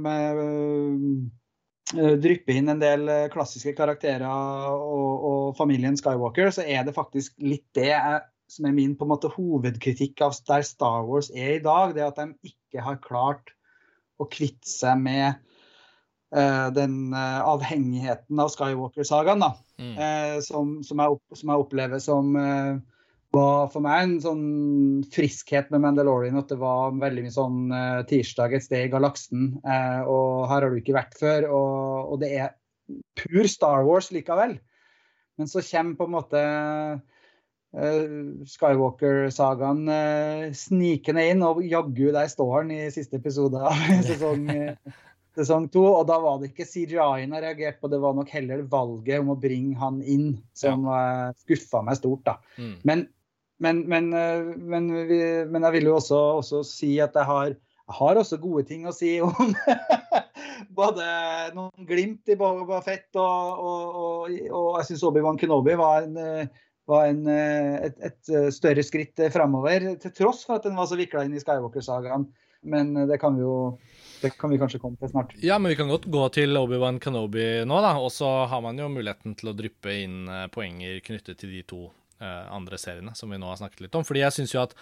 [2.25, 7.67] drypper inn en del klassiske karakterer og, og familien Skywalker, så er det faktisk litt
[7.77, 11.63] det jeg, som er min på en måte hovedkritikk av der Star Wars er i
[11.63, 11.95] dag.
[11.95, 13.53] Det er at de ikke har klart
[14.21, 15.39] å kvitte seg med
[16.35, 19.53] uh, den uh, avhengigheten av Skywalker-sagaen, da.
[19.81, 19.95] Mm.
[19.97, 22.35] Uh, som, som, jeg, som, jeg, opplever som
[23.35, 24.45] var for meg en sånn
[25.11, 26.37] friskhet med Mandalorian.
[26.39, 27.73] At det var veldig mye sånn
[28.07, 29.57] tirsdag et sted i galaksen,
[30.07, 31.49] og her har du ikke vært før.
[31.49, 32.53] Og, og det er
[33.19, 34.55] pur Star Wars likevel.
[35.35, 36.45] Men så kommer på en måte
[37.75, 43.75] Skywalker-sagaen uh, snikende inn, og jaggu der står han i siste episode av
[44.07, 44.47] sesong,
[45.35, 45.83] sesong to.
[45.89, 49.29] Og da var det ikke CGI-en jeg reagerte på, det var nok heller valget om
[49.35, 51.31] å bringe han inn som ja.
[51.43, 52.23] skuffa meg stort.
[52.27, 52.35] da.
[52.55, 52.75] Mm.
[52.87, 52.99] Men,
[53.59, 54.03] men, men,
[54.55, 57.49] men, vi, men, jeg vil jo også, også si at jeg har
[57.85, 59.51] jeg har også gode ting å si om
[60.79, 61.05] både
[61.53, 66.49] noen glimt i Boba Fett, og, og, og, og jeg syns Obi-Wan Kenobi var, en,
[66.89, 69.95] var en, et, et, større skritt framover.
[70.01, 72.27] Til tross for at den var så vikla inn i Skywalker-sagaen.
[72.65, 73.55] Men det kan vi jo
[74.21, 75.33] det kan vi kanskje komme til snart.
[75.43, 77.95] Ja, men vi kan godt gå til Obi-Wan Kenobi nå, da.
[78.01, 81.61] Og så har man jo muligheten til å dryppe inn eh, poenger knyttet til de
[81.67, 81.81] to
[82.21, 84.05] uh, andre seriene som vi nå har snakket litt om.
[84.07, 84.75] Fordi jeg syns jo at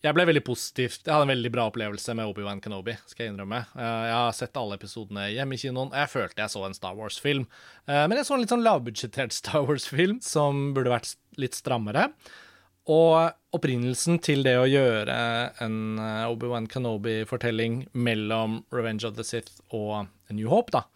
[0.00, 1.02] jeg ble veldig positivt.
[1.04, 2.94] Jeg hadde en veldig bra opplevelse med Obi-Wan Kenobi.
[3.06, 3.58] skal Jeg innrømme.
[3.76, 5.92] Eh, jeg har sett alle episodene hjemme i kinoen.
[5.92, 7.44] og Jeg følte jeg så en Star Wars-film.
[7.86, 12.08] Eh, men jeg så en litt sånn lavbudsjettert Star Wars-film som burde vært litt strammere.
[12.90, 15.14] Og opprinnelsen til det å gjøre
[15.62, 20.86] en eh, Obi-Wan Kenobi-fortelling mellom Revenge of the Sith og A New Hope, da,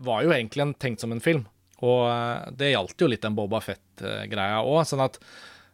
[0.00, 1.44] var jo egentlig tenkt som en film.
[1.84, 2.08] Og
[2.58, 4.80] det gjaldt jo litt den Boba Fett-greia òg.
[4.88, 5.18] Sånn at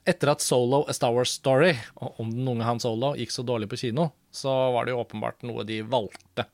[0.05, 3.70] etter at Solo A Star Wars Story, om den unge Han Solo, gikk så dårlig
[3.70, 6.44] på kino, så var det jo åpenbart noe de valgte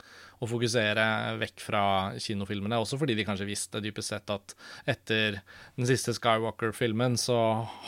[0.40, 1.04] å fokusere
[1.40, 1.82] vekk fra
[2.20, 2.78] kinofilmene.
[2.80, 4.54] Også fordi de kanskje visste dypest sett at
[4.88, 5.40] etter
[5.76, 7.38] den siste Skywalker-filmen så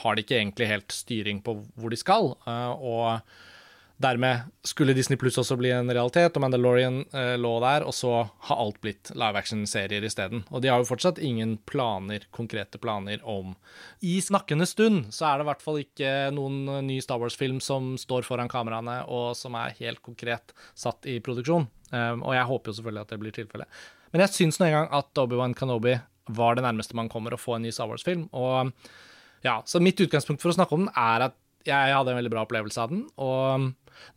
[0.02, 2.34] har de ikke egentlig helt styring på hvor de skal.
[2.44, 3.22] Eh, og
[4.02, 8.12] Dermed skulle Disney Pluss også bli en realitet, og Mandalorian eh, lå der, og så
[8.48, 10.42] har alt blitt live action-serier isteden.
[10.50, 13.52] Og de har jo fortsatt ingen planer, konkrete planer om
[14.02, 17.92] I snakkende stund så er det i hvert fall ikke noen ny Star Wars-film som
[18.00, 21.68] står foran kameraene, og som er helt konkret satt i produksjon.
[21.92, 23.80] Um, og jeg håper jo selvfølgelig at det blir tilfellet.
[24.12, 25.98] Men jeg syns nå engang at Obi-Wan Kanobi
[26.32, 28.26] var det nærmeste man kommer å få en ny Star Wars-film.
[28.34, 28.72] Og
[29.42, 32.32] ja, så mitt utgangspunkt for å snakke om den er at jeg hadde en veldig
[32.32, 33.04] bra opplevelse av den.
[33.22, 33.70] Og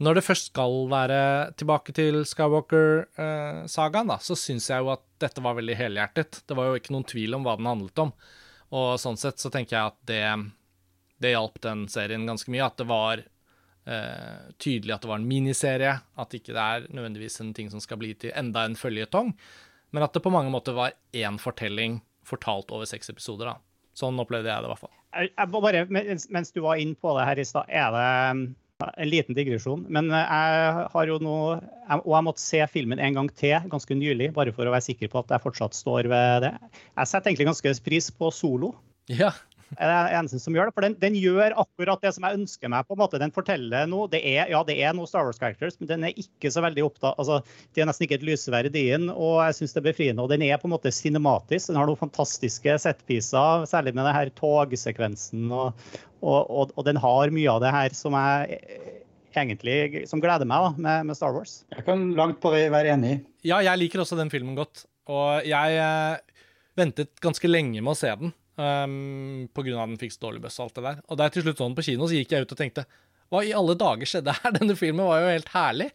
[0.04, 1.20] når det først skal være
[1.60, 6.42] tilbake til Skywalker-sagaen, da, så syns jeg jo at dette var veldig helhjertet.
[6.48, 8.14] Det var jo ikke noen tvil om hva den handlet om.
[8.76, 10.24] Og sånn sett så tenker jeg at det,
[11.24, 12.66] det hjalp den serien ganske mye.
[12.66, 15.94] At det var eh, tydelig at det var en miniserie.
[16.20, 19.36] At ikke det er nødvendigvis en ting som skal bli til enda en føljetong.
[19.96, 23.54] Men at det på mange måter var én fortelling fortalt over seks episoder.
[23.54, 23.60] da.
[23.96, 24.96] Sånn opplevde jeg det i hvert fall.
[25.16, 28.06] Jeg, bare, mens, du var inne på det her i stad, er det
[28.86, 29.86] en liten digresjon.
[29.88, 31.36] Men eh, jeg har jo nå
[32.04, 35.12] Og jeg måtte se filmen en gang til ganske nylig, bare for å være sikker
[35.12, 36.54] på at jeg fortsatt står ved det.
[36.92, 38.74] Jeg setter egentlig ganske pris på solo.
[39.12, 39.32] Ja
[39.76, 40.76] er det eneste som gjør det.
[40.76, 42.88] For den, den, gjør akkurat det som jeg ønsker meg.
[42.88, 43.20] på en måte.
[43.22, 44.10] Den forteller noe.
[44.12, 46.86] Det er, ja, det er noe Star Wars characters, men den er ikke så veldig
[46.86, 47.42] opptatt altså,
[47.76, 50.26] De er nesten ikke et lysverd i den, og jeg syns det er befriende.
[50.26, 51.72] Og den er på en måte cinematisk.
[51.72, 55.48] Den har noen fantastiske setpiser, særlig med denne togsekvensen.
[55.50, 55.88] Og,
[56.22, 58.62] og, og, og, den har mye av det her som jeg
[59.36, 61.60] egentlig som gleder meg da, med, med Star Wars.
[61.74, 63.18] Jeg kan langt på vei være enig.
[63.46, 64.86] Ja, jeg liker også den filmen godt.
[65.12, 66.40] Og jeg eh,
[66.80, 68.34] ventet ganske lenge med å se den.
[68.56, 71.00] Um, på grunn av den fikk så dårlig bøss og alt det der.
[71.10, 72.86] Og det er til slutt sånn på kino så gikk jeg ut og tenkte
[73.34, 74.54] Hva i alle dager skjedde her?
[74.60, 75.90] Denne filmen var jo helt herlig.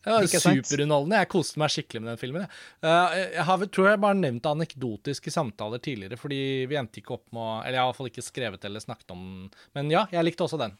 [0.00, 1.20] Det var Superunderholdende.
[1.22, 2.56] Jeg koste meg skikkelig med den filmen.
[2.82, 7.40] Jeg har, tror jeg bare nevnt anekdotiske samtaler tidligere, fordi vi endte ikke opp med
[7.40, 9.46] å Eller jeg har iallfall ikke skrevet eller snakket om den.
[9.78, 10.76] Men ja, jeg likte også den.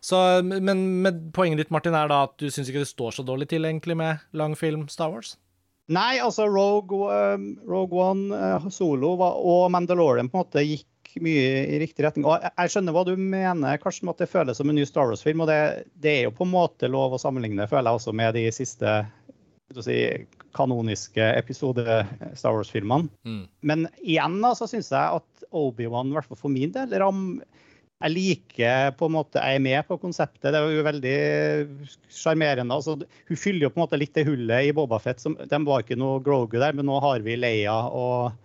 [0.00, 3.26] Så, men med poenget ditt, Martin, er da at du syns ikke det står så
[3.26, 5.34] dårlig til egentlig med lang film Star Wars?
[5.94, 11.62] Nei, altså Rogue, um, Rogue One, uh, Solo og Mandalorian på en måte gikk mye
[11.64, 12.26] i riktig retning.
[12.28, 15.44] Og jeg skjønner hva du mener, Karsten, at det føles som en ny Star Wars-film.
[15.44, 15.60] Og det,
[15.96, 18.98] det, er jo på en måte lov å sammenligne, føler jeg også, med de siste
[19.84, 19.98] si,
[20.56, 23.08] kanoniske episode-Star Wars-filmene.
[23.24, 23.42] Mm.
[23.70, 27.40] Men igjen da, så syns jeg at Obi-Wan, i hvert fall for min del, ram,
[27.98, 30.52] jeg liker på en måte, jeg er med på konseptet.
[30.54, 31.14] Det er jo veldig
[32.14, 32.76] sjarmerende.
[32.76, 32.94] Altså,
[33.26, 35.24] hun fyller jo på en måte litt det hullet i Bobafett.
[35.24, 38.36] De var ikke noe Grogu der, men nå har vi Leia og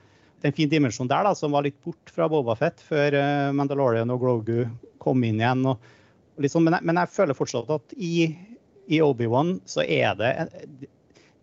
[0.44, 3.54] det er en fin dimensjon der da, som var litt bort fra Bobafett før uh,
[3.56, 4.66] Mandalorian og Grogu
[5.00, 5.62] kom inn igjen.
[5.72, 5.86] Og,
[6.36, 8.26] og liksom, men, jeg, men, jeg, føler fortsatt at i,
[8.92, 10.34] i Obi-Wan så er det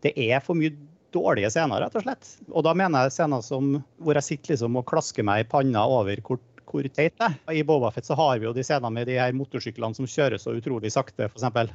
[0.05, 0.75] det er for mye
[1.16, 2.29] dårlige scener, rett og slett.
[2.53, 3.73] Og da mener jeg scener som,
[4.05, 7.38] hvor jeg sitter liksom og klasker meg i panna over hvor hvor teit det er.
[7.61, 10.54] I Bobafett så har vi jo de scenene med de her motorsyklene som kjører så
[10.56, 11.74] utrolig sakte, f.eks.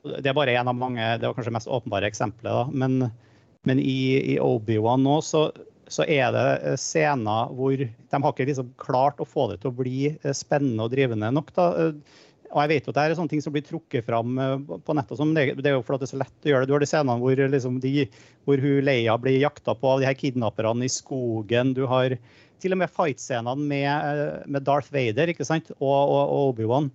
[0.00, 2.48] Det er bare en av mange, det var kanskje mest åpenbare eksempelet.
[2.48, 3.10] da, Men,
[3.68, 5.50] men i, i Obi-Wan nå så,
[5.90, 9.72] så, er det eh, scener hvor de har ikke liksom klart å få det til
[9.72, 11.52] å bli eh, spennende og drivende nok.
[11.56, 11.68] da.
[12.50, 14.38] Og jeg vet jo at det er sånne ting som blir trukket fram
[14.82, 15.20] på nettet.
[15.20, 16.70] men det, det er jo fordi det er så lett å gjøre det.
[16.70, 17.92] Du har de scenene hvor, liksom de,
[18.48, 21.76] hvor hun Leia blir jakta på av de her kidnapperne i skogen.
[21.76, 22.16] Du har
[22.60, 25.72] til og med fightscenene med, med Darth Vader ikke sant?
[25.78, 26.92] og, og, og Obi-Wan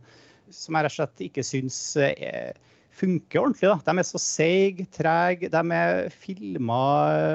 [0.53, 2.53] som jeg rett og slett ikke syns eh,
[2.95, 3.69] funker ordentlig.
[3.71, 3.77] Da.
[3.87, 5.51] De er så seige, trege.
[5.51, 6.81] De er filma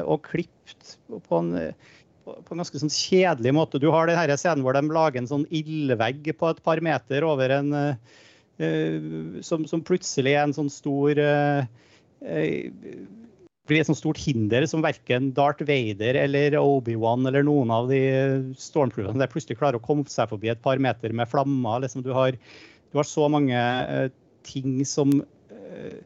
[0.08, 1.52] og klippet på en,
[2.24, 3.82] på en ganske sånn kjedelig måte.
[3.82, 7.56] Du har denne scenen hvor de lager en sånn ildvegg på et par meter over
[7.60, 7.94] en uh,
[9.40, 11.16] som, som, plutselig er en sånn stor
[13.70, 18.00] blir et sånt stort hinder som verken Darth Vader eller Obi-Wan eller noen av de
[18.58, 21.84] stormtrooperne plutselig klarer å komme seg forbi et par meter med flammer.
[21.84, 22.34] Liksom du har
[22.90, 24.08] du har så mange uh,
[24.46, 25.98] ting som uh,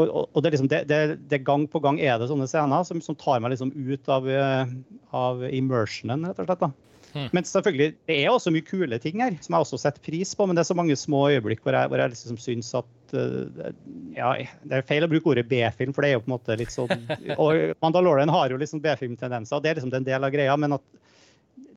[0.00, 2.86] og, og det, er liksom, det, det, det, gang på gang er det sånne scener
[2.88, 4.70] som, som tar meg liksom ut av, uh,
[5.12, 6.62] av immersionen, rett og slett.
[6.64, 6.89] da.
[7.14, 7.28] Hmm.
[7.36, 10.46] Men selvfølgelig, det er også mye kule ting her, som jeg også setter pris på.
[10.46, 13.70] Men det er så mange små øyeblikk hvor jeg, hvor jeg liksom syns at uh,
[14.16, 16.58] ja, Det er feil å bruke ordet B-film, for det er jo på en måte
[16.60, 17.06] litt sånn
[17.42, 20.56] Og Mandalorian har jo liksom B-filmtendenser, det er liksom en del av greia.
[20.60, 20.86] men at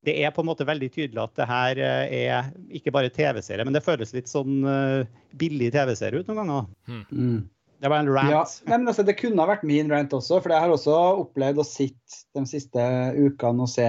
[0.03, 3.63] det er på en måte veldig tydelig at det her eh, er ikke bare TV-serie,
[3.63, 5.05] men det føles litt sånn uh,
[5.39, 6.65] billig TV-serie ut noen ganger.
[6.89, 7.03] Hmm.
[7.07, 7.37] Mm.
[7.83, 8.31] Det var en rant.
[8.31, 11.59] Ja, men altså, det kunne ha vært min rant også, for jeg har også opplevd
[11.59, 12.83] å sitte de siste
[13.17, 13.87] ukene og se,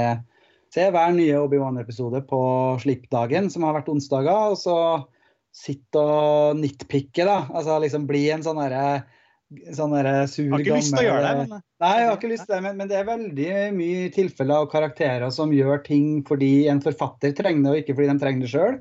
[0.75, 2.41] se hver nye Obi-Wan-episode på
[2.83, 4.79] slippdagen, som har vært onsdager, og så
[5.55, 7.45] sitte og nitpikke, da.
[7.55, 9.05] Altså liksom bli en sånn derre
[9.77, 9.93] sånn
[10.27, 11.45] sur Har ikke lyst til å gjøre det.
[11.51, 11.63] Men...
[11.85, 14.73] Nei, jeg har ikke lyst til det, men, men, det er veldig mye tilfeller og
[14.73, 18.53] karakterer som gjør ting fordi en forfatter trenger det, og ikke fordi de trenger det
[18.55, 18.81] sjøl.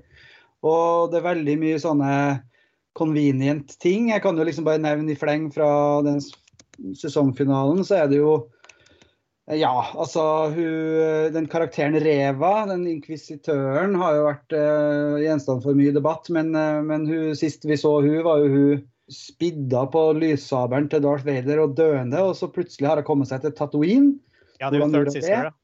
[0.63, 2.13] Og det er veldig mye sånne
[2.97, 4.09] convenient ting.
[4.13, 5.67] Jeg kan jo liksom bare nevne i fleng fra
[6.05, 6.21] den
[6.97, 8.37] sesongfinalen, så er det jo
[9.51, 10.23] ja, altså
[10.55, 16.29] hun, Den karakteren Reva, den inkvisitøren, har jo vært uh, gjenstand for mye debatt.
[16.31, 21.03] Men, uh, men hun, sist vi så hun var jo hun spidda på lyssabelen til
[21.03, 24.15] Darth Vader og døende, og så plutselig har hun kommet seg til Tatooine.
[24.61, 25.49] Ja, det er jo Third Sister.
[25.49, 25.57] da.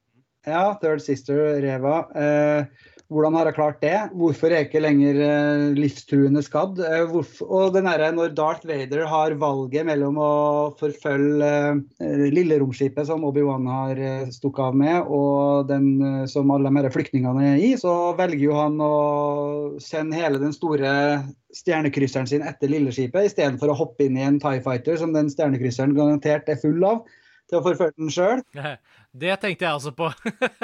[0.49, 1.95] Ja, Third Sister, Reva.
[2.15, 3.95] Eh, hvordan har hun klart det?
[4.13, 6.77] Hvorfor er hun ikke lenger eh, livstruende skadd?
[6.85, 10.33] Eh, hvorfor, og den der, når Darth Vader har valget mellom å
[10.77, 16.93] forfølge eh, lilleromskipet som Obi-Wan har eh, stukket av med, og den som alle de
[16.93, 18.93] flyktningene er i, så velger jo han å
[19.81, 20.93] sende hele den store
[21.57, 25.97] stjernekrysseren sin etter lilleskipet, istedenfor å hoppe inn i en Tie Fighter som den stjernekrysseren
[25.97, 27.07] garantert er full av,
[27.49, 28.45] til å forfølge den sjøl.
[29.19, 30.11] Det tenkte jeg altså på.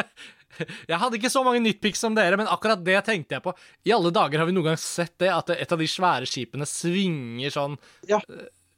[0.91, 3.55] Jeg hadde ikke så mange nitpics som dere, men akkurat det tenkte jeg på.
[3.87, 6.67] I alle dager har vi noen gang sett det, at et av de svære skipene
[6.69, 8.19] svinger sånn ja.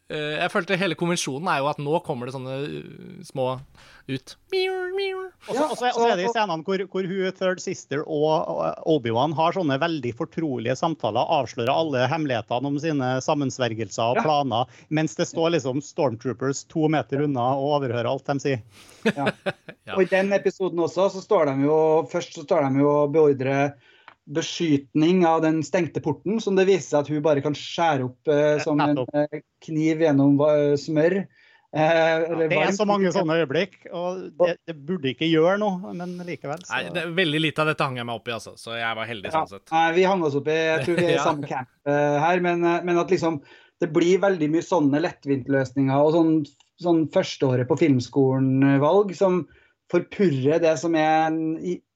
[0.08, 3.48] Eh, jeg følte hele konvensjonen er jo at nå kommer det sånne eh, små
[4.08, 4.36] ut.
[5.52, 8.54] Og så er det i scenene hvor, hvor hun Third Sister og
[8.88, 15.18] Obi-Wan har sånne veldig fortrolige samtaler, avslører alle hemmelighetene om sine sammensvergelser og planer, mens
[15.20, 18.64] det står liksom Stormtroopers to meter unna og overhører alt de sier.
[19.88, 19.96] Ja.
[19.96, 21.78] Og i den episoden også, så står de jo
[22.12, 23.78] først så står de jo og beordrer
[24.28, 28.32] beskytning av den stengte porten, som det viser seg at hun bare kan skjære opp
[28.32, 31.22] eh, som en eh, kniv gjennom eh, smør.
[31.76, 35.94] Eh, ja, det er så mange sånne øyeblikk, og det, det, burde ikke gjøre noe,
[35.96, 36.64] men likevel.
[36.64, 36.72] Så...
[36.74, 39.10] Nei, det, veldig lite av dette hang jeg meg opp i, altså, så jeg var
[39.10, 39.66] heldig sånn sett.
[39.74, 42.44] Nei, vi hang oss opp i jeg tror vi er i samme camp uh, her,
[42.44, 43.42] men, uh, men, at liksom
[43.84, 46.32] det blir veldig mye sånne lettvintløsninger og sånn,
[46.82, 49.44] sånn førsteåret på filmskolen-valg som
[49.92, 51.42] forpurrer det som er en,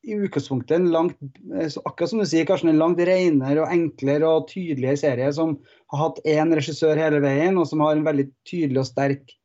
[0.04, 1.18] i, utgangspunktet en langt
[1.54, 5.58] eh, akkurat som du sier, kanskje en langt renere og enklere og tydeligere serie som
[5.94, 9.38] har hatt én regissør hele veien, og som har en veldig tydelig og sterk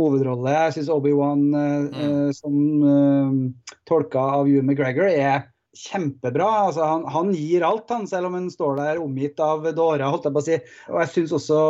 [0.00, 0.52] hovedrolle.
[0.66, 1.96] Jeg syns Obi-Wan, eh, mm.
[2.02, 2.58] eh, som
[2.92, 6.48] eh, tolka av Hugh McGregor, er kjempebra.
[6.66, 10.04] Altså, han, han, gir alt, han, selv om han står der omgitt av dårer.
[10.04, 10.58] holdt jeg på å si.
[10.92, 11.60] Og jeg syns også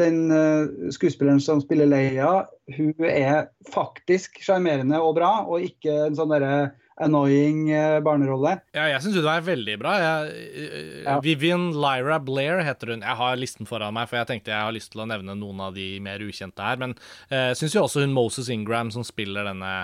[0.00, 2.32] den uh, skuespilleren som spiller Leia,
[2.76, 8.56] hun er faktisk sjarmerende og bra, og ikke en sånn derre annoying uh, barnerolle.
[8.76, 9.94] Ja, jeg syns hun er veldig bra.
[10.00, 11.16] Jeg, uh, ja.
[11.24, 13.04] Vivian Lyra Blair heter hun.
[13.04, 15.64] Jeg har listen foran meg, for jeg tenkte jeg har lyst til å nevne noen
[15.68, 16.80] av de mer ukjente her.
[16.82, 16.96] Men
[17.30, 19.74] jeg uh, syns jo også hun Moses Ingram, som spiller denne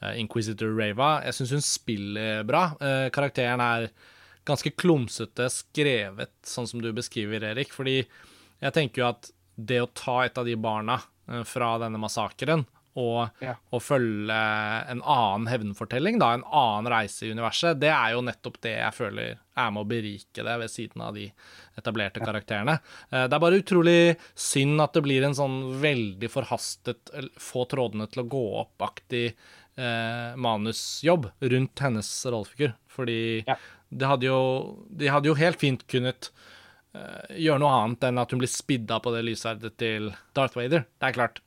[0.00, 1.18] Eh, Inquisitor Rava.
[1.26, 2.68] Jeg syns hun spiller bra.
[2.78, 3.88] Eh, karakteren er
[4.46, 7.74] ganske klumsete skrevet, sånn som du beskriver, Erik.
[7.74, 12.00] Fordi jeg tenker jo at det å ta et av de barna eh, fra denne
[12.00, 12.64] massakren
[12.98, 13.54] og, Ja.
[13.72, 14.36] og følge
[14.92, 18.96] en annen hevnfortelling, da, en annen reise i universet, det er jo nettopp det jeg
[18.96, 21.28] føler er med å berike det, ved siden av de
[21.78, 22.78] etablerte karakterene.
[23.12, 28.08] Eh, Det er bare utrolig synd at det blir en sånn veldig forhastet, få trådene
[28.10, 29.34] til å gå opp-aktig
[29.78, 32.72] eh, manusjobb rundt hennes rollefigur.
[32.90, 33.54] Fordi Ja.
[33.94, 34.40] de, hadde jo,
[34.90, 36.30] de hadde jo helt fint kunnet
[36.94, 40.86] eh, gjøre noe annet enn at hun blir spidda på det lyssverdet til Darth Vader.
[40.98, 41.38] Det er klart.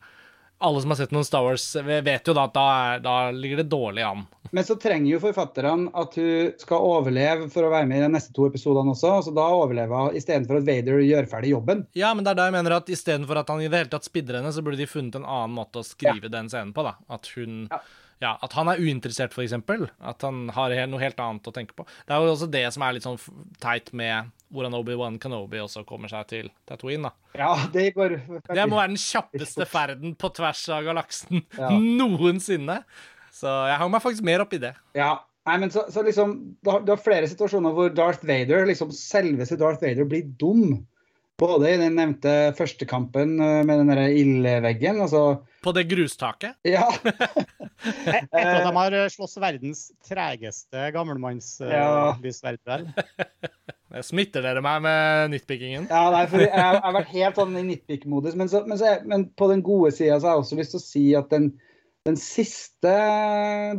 [0.61, 3.63] Alle som har sett noen Star Wars, vet jo da at da, er, da ligger
[3.63, 4.25] det dårlig an.
[4.51, 8.09] Men så trenger jo forfatterne at hun skal overleve for å være med i de
[8.11, 9.13] neste to episodene også.
[9.25, 11.85] Så da overlever hun istedenfor at Vader gjør ferdig jobben.
[11.97, 14.09] Ja, men det er da jeg mener at istedenfor at han i det hele tatt
[14.09, 16.97] spidder henne, så burde de funnet en annen måte å skrive den scenen på, da.
[17.11, 17.79] At hun Ja.
[18.21, 19.87] Ja, at han er uinteressert, eksempel.
[19.97, 21.87] At han har noe helt annet å tenke på.
[22.05, 23.17] Det er jo også det som er litt sånn
[23.63, 27.39] teit med hvordan Obi-Wan Kenobi også kommer seg til Tatooine, da.
[27.39, 31.71] Ja, det går Det må være den kjappeste ferden på tvers av galaksen Ja.
[31.71, 32.81] noensinne.
[33.33, 34.75] Så jeg hang meg faktisk mer opp i det.
[34.97, 35.15] Ja.
[35.47, 39.81] Nei, men så, så liksom, du har flere situasjoner hvor Darth Vader, liksom selveste Darth
[39.81, 40.83] Vader, blir dum.
[41.41, 44.99] Både i den nevnte første kampen eh, med den der ildveggen.
[45.01, 45.21] Altså
[45.65, 46.53] På det grustaket.
[46.69, 46.85] Ja.
[47.81, 50.91] Etter at de har eh, slåss verdens tregeste Ja.
[50.93, 52.59] gammelmannslysverd.
[52.69, 52.85] vel.
[54.07, 55.89] Smitter dere meg med nitpickingen?
[55.91, 58.37] ja nei, for jeg, jeg har vært helt sånn i nitpick-modus.
[58.39, 60.85] Men, så, men, så, men på den gode sida har jeg også lyst til å
[60.85, 61.49] si at den,
[62.07, 62.93] den siste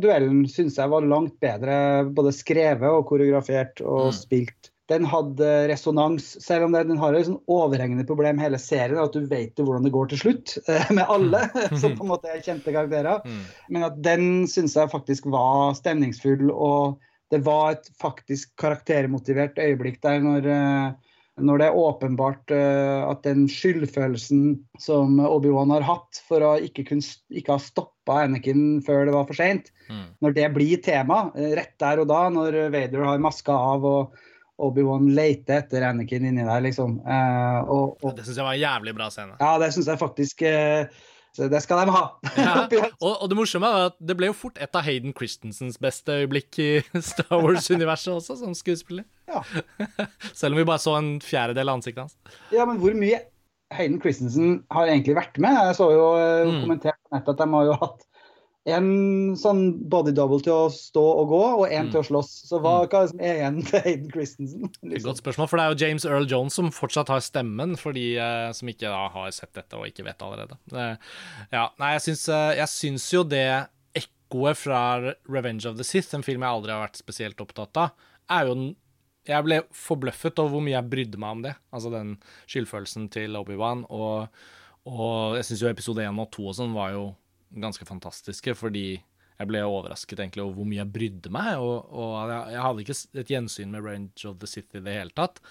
[0.03, 1.79] duellen syns jeg var langt bedre
[2.13, 4.19] både skrevet og koreografert og Mm.
[4.19, 4.69] spilt.
[4.93, 8.99] Den hadde resonans, selv om det, den har et sånn overhengende problem hele serien.
[9.01, 11.47] At du vet jo hvordan det går til slutt eh, med alle
[11.81, 13.23] som på en måte er kjente karakterer.
[13.25, 13.41] Mm.
[13.73, 16.99] Men at den syns jeg faktisk var stemningsfull, og
[17.33, 23.23] det var et faktisk karaktermotivert øyeblikk der når, eh, når det er åpenbart eh, at
[23.25, 29.07] den skyldfølelsen som Obi-Wan har hatt for å ikke, kunne, ikke ha stoppa Anakin før
[29.07, 30.05] det var for seint, Mm.
[30.23, 34.21] når det blir tema rett der og da, når Vader har maska av og
[34.67, 36.99] Obi-Wan leter etter Anakin inni der, liksom.
[37.05, 39.35] Eh, og, og, Det syns jeg var en jævlig bra scene.
[39.39, 40.85] ja, det syns jeg faktisk eh,
[41.37, 42.03] Det skal de ha.
[42.37, 42.55] Ja,
[43.01, 46.19] og, og det morsomme er at det ble jo fort et av Hayden Christensens beste
[46.23, 46.69] øyeblikk i
[47.11, 49.05] Star Wars-universet også, som skuespiller.
[49.31, 49.41] Ja.
[50.39, 52.17] Selv om vi bare så en fjerdedel av ansiktet hans.
[52.53, 53.21] Ja, men hvor mye
[53.73, 55.57] Hayden Christensen har egentlig vært med?
[55.57, 56.59] Jeg så jo eh, Mm.
[56.67, 58.03] kommentert på nettet at de har jo hatt
[58.65, 58.85] en
[59.35, 61.91] sånn body double til å stå og gå, og en Mm.
[61.91, 62.29] til å slåss.
[62.47, 64.69] Så hva, hva er det igjen til Aiden Christensen?
[64.87, 65.09] Liksom?
[65.09, 68.05] Godt spørsmål, for det er jo James Earl Jones som fortsatt har stemmen, for de
[68.17, 70.55] eh, som ikke da har sett dette og ikke vet allerede.
[70.71, 70.85] Det,
[71.51, 73.43] ja, nei, jeg syns, eh, jeg syns jo det
[73.99, 74.79] ekkoet fra
[75.27, 77.91] Revenge of the Sith, en film jeg aldri har vært spesielt opptatt av,
[78.31, 78.71] er jo den
[79.25, 81.53] Jeg ble forbløffet over hvor mye jeg brydde meg om det.
[81.71, 82.09] Altså den
[82.43, 83.85] skyldfølelsen til Obi-Wan.
[83.87, 84.27] Og,
[84.83, 87.05] og jeg syns jo episode én og to og sånn var jo
[87.61, 88.87] ganske fantastiske, fordi
[89.33, 92.83] jeg ble overrasket egentlig over hvor mye jeg brydde meg, og, og jeg, jeg hadde
[92.83, 95.41] ikke et gjensyn med Range of the City i det hele tatt.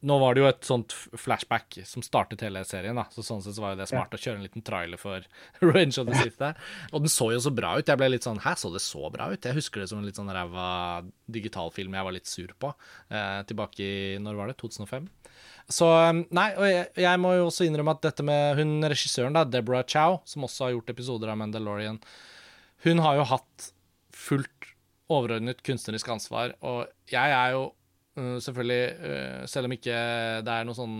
[0.00, 3.58] Nå var det jo et sånt flashback som startet hele serien, da, så sånn sett
[3.58, 5.26] så var jo det smart å kjøre en liten trailer for
[5.60, 6.56] Range of the City der.
[6.88, 7.84] Og den så jo så bra ut.
[7.84, 9.44] Jeg ble litt sånn Hæ, så det så bra ut?
[9.44, 10.70] Jeg husker det som en litt sånn ræva
[11.28, 12.72] digitalfilm jeg var litt sur på.
[13.12, 14.56] Eh, tilbake i Når var det?
[14.64, 15.10] 2005?
[15.70, 19.36] Så um, Nei, og jeg, jeg må jo også innrømme at dette med hun regissøren,
[19.36, 22.00] da, Deborah Chow, som også har gjort episoder av Mandalorian,
[22.86, 23.68] hun har jo hatt
[24.16, 24.70] fullt
[25.10, 27.64] overordnet kunstnerisk ansvar, og jeg er jo
[28.18, 30.00] øh, selvfølgelig, øh, selv om ikke
[30.46, 30.98] det er noe sånn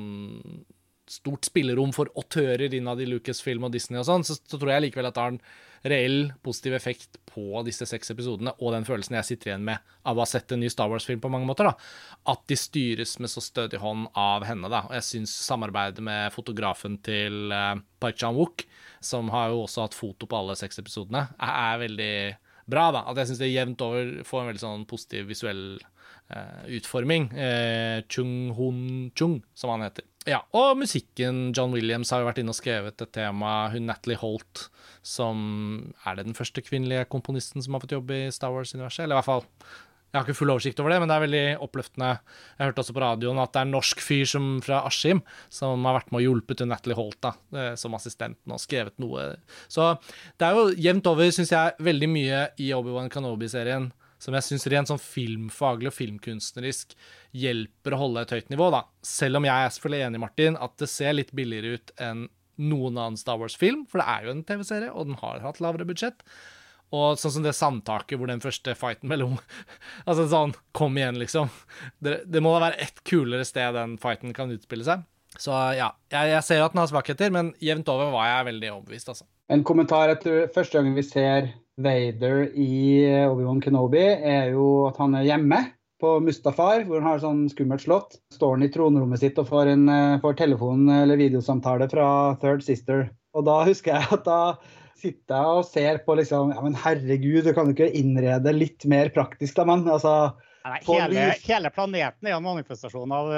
[1.10, 4.86] stort spillerom for autører innad i Lucasfilm og Disney og sånn, så, så tror jeg
[4.86, 5.42] likevel at det har en
[5.82, 10.18] reell positiv effekt på disse seks episodene, og den følelsen jeg sitter igjen med av
[10.18, 11.74] å ha sett en ny Star Wars-film på mange måter, da.
[12.32, 14.84] At de styres med så stødig hånd av henne, da.
[14.90, 18.66] Og jeg syns samarbeidet med fotografen til uh, Park Chan-wook,
[19.04, 22.12] som har jo også hatt foto på alle seks episodene, er veldig
[22.70, 23.06] bra, da.
[23.08, 27.30] At jeg syns det jevnt over får en veldig sånn positiv visuell uh, utforming.
[27.32, 28.82] Uh, Chung Hun
[29.16, 30.09] Chung, som han heter.
[30.28, 31.48] Ja, og musikken.
[31.56, 33.70] John Williams har jo vært inne og skrevet et tema.
[33.72, 34.66] Hun Natalie Holt,
[35.00, 35.38] som
[36.04, 39.06] er det den første kvinnelige komponisten som har fått jobb i Star Wars-universet?
[39.06, 39.46] Eller i hvert fall
[40.10, 42.08] Jeg har ikke full oversikt over det, men det er veldig oppløftende.
[42.58, 45.20] Jeg hørte også på radioen at det er en norsk fyr som, fra Askim
[45.54, 48.98] som har vært med og hjulpet hun Natalie Holt da, eh, som assistenten og skrevet
[48.98, 49.28] noe.
[49.70, 49.92] Så
[50.34, 54.66] det er jo jevnt over, syns jeg, veldig mye i Obi-Wan Kanobi-serien som jeg syns
[54.70, 56.92] rent sånn filmfaglig og filmkunstnerisk
[57.36, 58.84] hjelper å holde et høyt nivå, da.
[59.06, 62.26] Selv om jeg er selvfølgelig enig, Martin, at det ser litt billigere ut enn
[62.60, 65.88] noen annen Star Wars-film, for det er jo en TV-serie, og den har hatt lavere
[65.88, 66.20] budsjett.
[66.90, 69.36] Og sånn som det sandtaket hvor den første fighten mellom
[70.08, 71.50] Altså sånn, kom igjen, liksom.
[72.02, 75.06] Det, det må da være ett kulere sted den fighten kan utspille seg.
[75.38, 78.72] Så ja, jeg, jeg ser at den har svakheter, men jevnt over var jeg veldig
[78.74, 79.28] overbevist, altså.
[79.50, 81.52] En kommentar etter første gang vi ser
[81.84, 85.60] Vader i Obi-Wan Kenobi, er jo at han er hjemme
[86.00, 88.18] på Mustafar, hvor han har sånn skummelt slott.
[88.32, 89.86] Står han i tronrommet sitt og får, en,
[90.22, 92.10] får telefon eller videosamtale fra
[92.40, 93.08] Third Sister.
[93.36, 94.42] Og da husker jeg at da
[95.00, 98.86] sitter jeg og ser på liksom Ja, men herregud, du kan jo ikke innrede litt
[98.88, 99.86] mer praktisk, da, mann.
[99.88, 100.32] Altså,
[100.66, 103.30] Nei, hele, hele, planeten er en manifestasjon av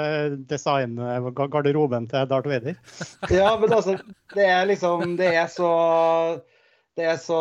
[0.49, 2.75] designgarderoben til Darth Vader.
[3.31, 3.95] ja, men altså,
[4.35, 5.69] det er liksom Det er så
[6.99, 7.37] det, så,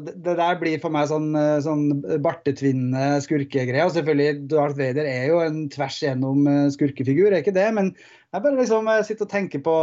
[0.00, 1.30] det der blir for meg sånn,
[1.64, 1.86] sånn
[2.24, 3.84] bartetvinne skurkegreie.
[3.84, 7.68] Og selvfølgelig, Darth Vader er jo en tvers igjennom skurkefigur, er ikke det?
[7.76, 9.74] Men jeg bare liksom sitter og tenker på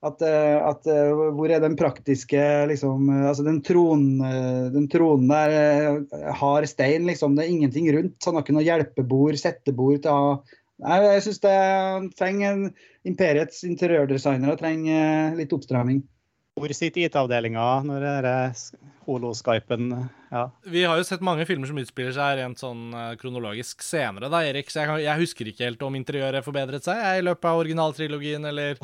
[0.00, 0.86] at, at,
[1.36, 2.40] hvor er den praktiske
[2.70, 4.22] liksom, altså den, tronen,
[4.74, 7.36] den tronen der har stein, liksom.
[7.36, 8.16] Det er ingenting rundt.
[8.26, 10.40] Han har ikke noe hjelpebord, settebord til å
[10.80, 11.56] Nei, jeg syns det
[12.16, 12.60] trenger
[13.04, 15.98] Imperiets interiørdesignere trenger litt oppstramming.
[16.60, 18.64] Hvor sitter IT-avdelinga når det er
[19.08, 19.92] holoskypen
[20.30, 20.44] ja.
[20.62, 24.68] Vi har jo sett mange filmer som utspiller seg rent sånn kronologisk senere, da, Erik.
[24.70, 27.62] Så jeg, kan, jeg husker ikke helt om interiøret forbedret seg jeg, i løpet av
[27.64, 28.78] originaltrilogien, eller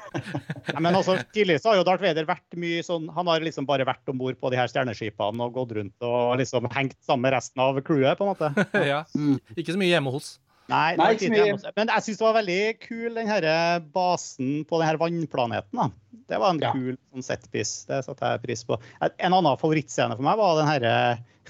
[0.68, 3.64] ja, Men altså, tidligere så har jo Darth Vader vært mye sånn Han har liksom
[3.68, 7.24] bare vært om bord på de her stjerneskipene og gått rundt og liksom hengt sammen
[7.30, 8.68] med resten av crewet, på en måte.
[8.92, 9.04] ja.
[9.16, 9.38] Mm.
[9.56, 10.34] Ikke så mye hjemme hos.
[10.70, 11.56] Nei, Nei ikke mye.
[11.76, 13.46] Men jeg syns det var veldig kul, den her
[13.94, 15.80] basen på den her vannplaneten.
[15.80, 15.88] da.
[16.30, 16.70] Det var en ja.
[16.72, 17.82] kul sånn setpiece.
[17.88, 18.78] Det satte jeg pris på.
[19.02, 20.94] En annen favorittscene for meg var den herre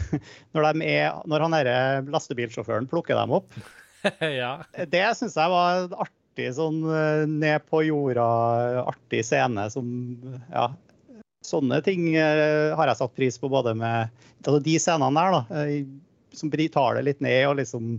[0.56, 0.72] når,
[1.28, 1.76] når han herre
[2.08, 3.52] lastebilsjåføren plukker dem opp.
[4.42, 4.56] ja.
[4.72, 6.80] Det syns jeg var en artig sånn
[7.36, 8.24] ned på jorda,
[8.86, 9.92] artig scene som
[10.52, 10.72] Ja.
[11.42, 14.12] Sånne ting har jeg satt pris på både med
[14.44, 15.62] altså De scenene der, da,
[16.38, 17.96] som tar det litt ned og liksom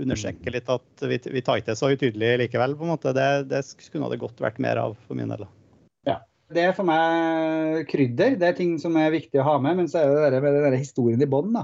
[0.00, 2.76] understreke litt at vi, vi tar ikke det så utydelig likevel.
[2.78, 3.14] på en måte.
[3.16, 3.62] Det, det
[3.92, 5.46] kunne det godt vært mer av for min del.
[6.08, 6.20] Ja.
[6.52, 8.34] Det er for meg krydder.
[8.36, 9.78] Det er ting som er viktig å ha med.
[9.78, 11.54] Men så er det med den historien i bånn.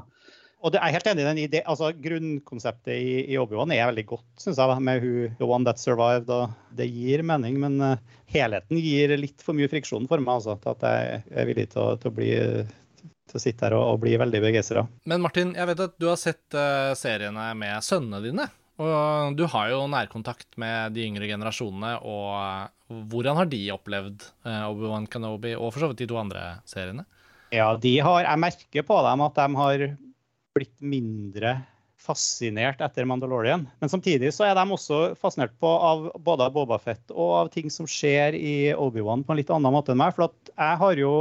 [0.59, 1.67] Og det er helt enig i den ideen.
[1.71, 5.79] altså Grunnkonseptet i, i Obi-Wan er veldig godt, syns jeg, med who, The One That
[5.79, 6.33] Survived.
[6.79, 10.41] Det gir mening, men uh, helheten gir litt for mye friksjon for meg.
[10.41, 12.33] altså, at Jeg er villig til å, til å bli
[13.29, 14.87] til å sitte her og, og bli veldig begeistra.
[15.09, 18.49] Men Martin, jeg vet at du har sett uh, seriene med sønnene dine.
[18.79, 21.97] Og du har jo nærkontakt med de yngre generasjonene.
[22.07, 26.45] Og hvordan har de opplevd uh, Obi-Wan Kenobi, og for så vidt de to andre
[26.69, 27.07] seriene?
[27.55, 29.85] Ja, de har, Jeg merker på dem at de har
[30.59, 31.59] blitt mindre
[31.99, 33.67] fascinert etter Mandalorian.
[33.81, 37.73] Men samtidig så er de også fascinert på av både Boba Fett og av ting
[37.75, 40.15] som skjer i Obi-Wan på en litt annen måte enn meg.
[40.17, 41.13] For jeg har jo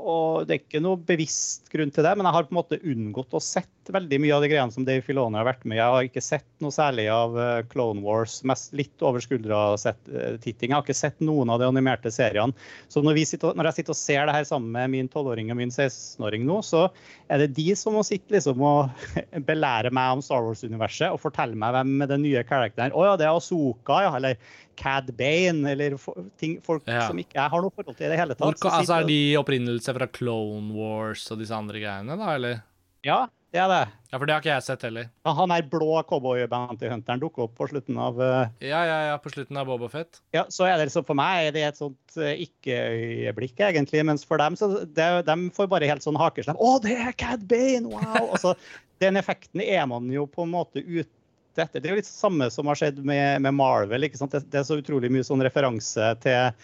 [0.00, 2.80] og det er ikke noe bevisst grunn til det, men jeg har på en måte
[2.80, 5.78] unngått å sett veldig mye av de greiene som Dave Filoni har vært med.
[5.78, 10.70] Jeg har ikke sett noe særlig av eh, Clone Wars, mest litt over skuldra-titting.
[10.70, 12.56] Jeg har ikke sett noen av de animerte seriene.
[12.92, 15.60] Så når, sitter, når, jeg sitter og ser det her sammen med min 12-åring og
[15.60, 16.86] min 16-åring nå, så
[17.30, 19.06] er det de som må sitte liksom og
[19.50, 22.96] belære meg om Star Wars-universet og fortelle meg hvem den nye karakteren er.
[22.96, 24.14] Å ja, det er Asoka, ja.
[24.20, 24.38] Eller
[24.80, 25.96] Cad Bane, eller
[26.40, 27.04] ting, folk ja.
[27.08, 28.56] som ikke jeg har noe forhold til i det hele tatt.
[28.62, 32.62] Hvor, altså, er de opprinnelse fra Clone Wars og disse andre greiene, da, eller?
[33.04, 33.84] Ja, det er det.
[34.10, 35.08] Ja, For det har ikke jeg sett heller.
[35.26, 38.50] Ja, han er blå cowboy-bounty-hunteren dukker opp på slutten av uh...
[38.62, 40.20] Ja, ja, ja, på slutten av Boba Fett.
[40.34, 44.04] Ja, så er det liksom For meg er det et sånt uh, ikke-øyeblikk, egentlig.
[44.06, 46.62] Mens for dem, så det, de får bare helt sånn hakeslepp.
[46.62, 47.90] Å, det er Cad Bane!
[47.90, 48.36] Wow!
[48.36, 48.54] Altså,
[49.02, 51.10] den effekten er man jo på en måte ute
[51.58, 51.82] etter.
[51.82, 54.06] Det er jo litt samme som har skjedd med, med Marvel.
[54.06, 54.34] ikke sant?
[54.36, 56.54] Det, det, er så utrolig mye sånn referanse til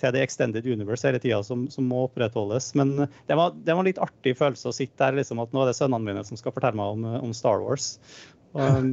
[0.00, 2.72] til The Extended Universe hele tida som, som, må opprettholdes.
[2.78, 5.62] Men det var, det var, en litt artig følelse å sitte der liksom, at nå
[5.62, 7.94] er det sønnene mine som skal fortelle meg om, om Star Wars.
[8.56, 8.90] Og,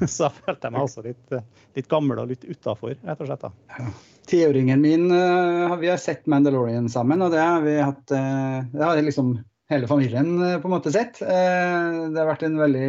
[0.00, 1.38] så så følte jeg meg også litt,
[1.76, 3.48] litt gammel og litt utafor, rett og slett.
[3.48, 3.88] da.
[4.24, 9.34] Tiåringen min Vi har sett Mandalorian sammen, og det har vi hatt Det har liksom
[9.72, 11.18] hele familien på en måte sett.
[11.20, 12.88] det har vært en veldig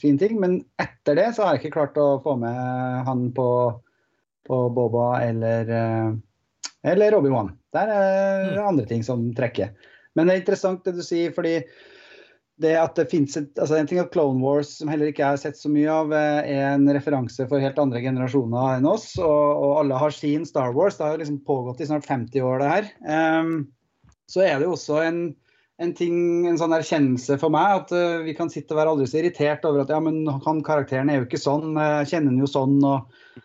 [0.00, 0.38] fin ting.
[0.40, 3.48] Men etter det så har jeg ikke klart å få med han på,
[4.48, 5.72] på Boba eller
[6.84, 7.54] eller Obi-Wan.
[7.74, 8.62] Der er mm.
[8.68, 9.72] andre ting som trekker.
[10.14, 11.58] Men det er interessant det du sier, fordi
[12.62, 15.32] det at det finnes et, altså En ting at Clone Wars, som heller ikke jeg
[15.32, 19.08] har sett så mye av, eh, er en referanse for helt andre generasjoner enn oss.
[19.18, 19.24] Og,
[19.64, 20.98] og alle har sin Star Wars.
[20.98, 22.92] Det har jo liksom pågått i snart 50 år, det her.
[23.40, 23.56] Um,
[24.30, 25.18] så er det jo også en,
[25.82, 26.16] en, ting,
[26.46, 29.66] en sånn erkjennelse for meg at uh, vi kan sitte og være aldri så irritert
[29.68, 32.78] over at ja, men han karakteren er jo ikke sånn, jeg kjenner han jo sånn.
[32.86, 33.42] og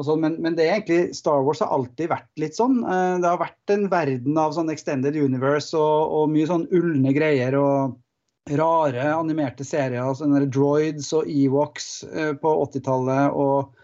[0.00, 2.78] Sånn, men, men, egentlig, Star Wars har alltid vært litt sånn.
[2.80, 7.12] Eh, det har vært en verden av sånn extended universe og, og mye sånn ulne
[7.12, 7.58] greier.
[7.60, 7.98] og
[8.50, 10.14] Rare animerte serier.
[10.18, 13.36] sånne Droids og Ewoks eh, på 80-tallet.
[13.36, 13.76] Og,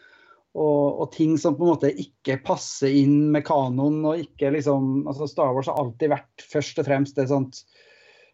[0.59, 4.01] og, og, ting som på en måte ikke passer inn med kanoen.
[4.09, 7.63] og ikke liksom, altså Star Wars har alltid vært først og fremst det sånt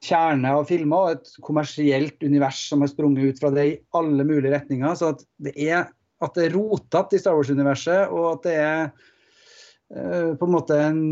[0.04, 4.24] kjerne av filmer og et kommersielt univers som har sprunget ut fra det i alle
[4.26, 4.96] mulige retninger.
[4.98, 5.86] Så at det er,
[6.26, 10.78] at det er rotete i Star Wars-universet, og at det er uh, på en måte
[10.80, 11.02] en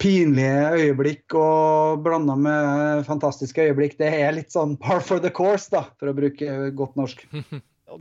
[0.00, 5.70] pinlige øyeblikk og blanda med fantastiske øyeblikk, det er litt sånn par for the course,
[5.72, 7.24] da, for å bruke godt norsk.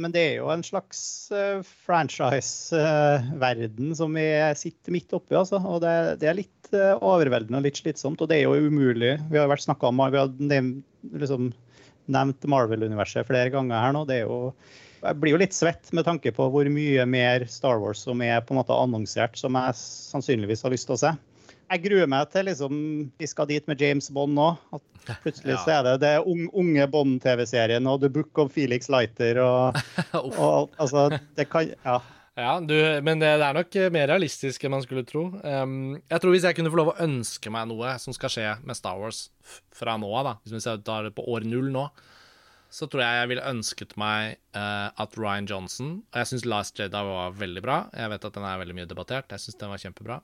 [0.01, 0.99] Men det er jo en slags
[1.34, 4.26] uh, franchise-verden uh, som vi
[4.57, 5.36] sitter midt oppi.
[5.38, 5.57] Altså.
[5.61, 8.21] Og det, det er litt uh, overveldende og litt slitsomt.
[8.21, 9.13] Og det er jo umulig.
[9.32, 11.41] Vi har vært om, vi har nevnt, liksom,
[12.11, 14.01] nevnt Marvel-universet flere ganger her nå.
[14.09, 14.39] Det er jo,
[15.01, 18.41] jeg blir jo litt svett med tanke på hvor mye mer Star Wars som er
[18.45, 21.15] på en måte annonsert, som jeg sannsynligvis har lyst til å se
[21.65, 22.73] jeg gruer meg til liksom,
[23.17, 24.49] vi skal dit med James Bond nå.
[24.75, 25.61] At plutselig ja.
[25.63, 29.79] så er det det unge Bond-TV-serien og The Book of Felix Lighter og,
[30.35, 32.01] og altså, det kan Ja.
[32.35, 35.21] Ja, du, men det, det, er nok mer realistisk enn man skulle tro.
[35.39, 38.49] Um, jeg tror Hvis jeg kunne få lov å ønske meg noe som skal skje
[38.67, 39.29] med Star Wars
[39.71, 41.85] fra nå av, da, hvis vi ser det på år null nå,
[42.76, 46.80] så tror jeg jeg ville ønsket meg uh, at Ryan Johnson Og jeg syns Last
[46.82, 47.78] Jedi var veldig bra.
[47.95, 49.32] Jeg vet at den er veldig mye debattert.
[49.32, 50.17] Jeg syns den var kjempebra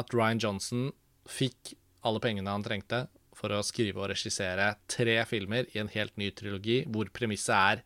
[0.00, 0.86] at Ryan Johnson
[1.28, 1.74] fikk
[2.06, 3.04] alle pengene han trengte
[3.36, 7.82] for å skrive og regissere tre filmer i en helt ny trilogi, hvor premisset er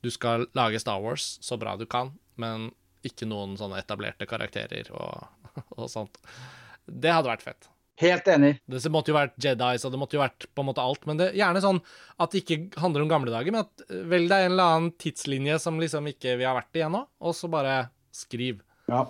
[0.00, 2.70] du skal lage Star Wars så bra du kan, men
[3.06, 5.28] ikke noen sånne etablerte karakterer og,
[5.78, 6.20] og sånt.
[6.84, 7.69] Det hadde vært fett.
[8.00, 8.54] Helt enig.
[8.64, 11.02] Det måtte jo vært Jedi, så det måtte jo vært på en måte alt.
[11.08, 11.80] Men det, gjerne sånn
[12.20, 14.94] at det ikke handler om gamle dager, men at vel velg deg en eller annen
[15.00, 17.82] tidslinje som liksom ikke vi har vært i ennå, og så bare
[18.16, 18.62] skriv.
[18.88, 19.04] Ja.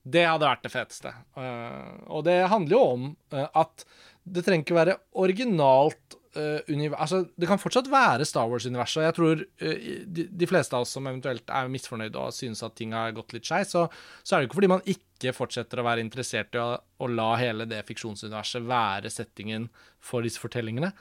[0.00, 1.12] Det hadde vært det feteste.
[1.36, 3.84] Uh, og det handler jo om uh, at
[4.24, 9.02] det trenger ikke være originalt uh, Altså, det kan fortsatt være Star Wars-universet.
[9.04, 12.94] Jeg tror de, de, fleste av oss som eventuelt er misfornøyde og synes at ting
[12.94, 13.86] har gått litt skeis, så,
[14.22, 17.30] så, er det ikke fordi man ikke fortsetter å være interessert i å, å la
[17.40, 20.92] hele det fiksjonsuniverset være settingen for disse fortellingene.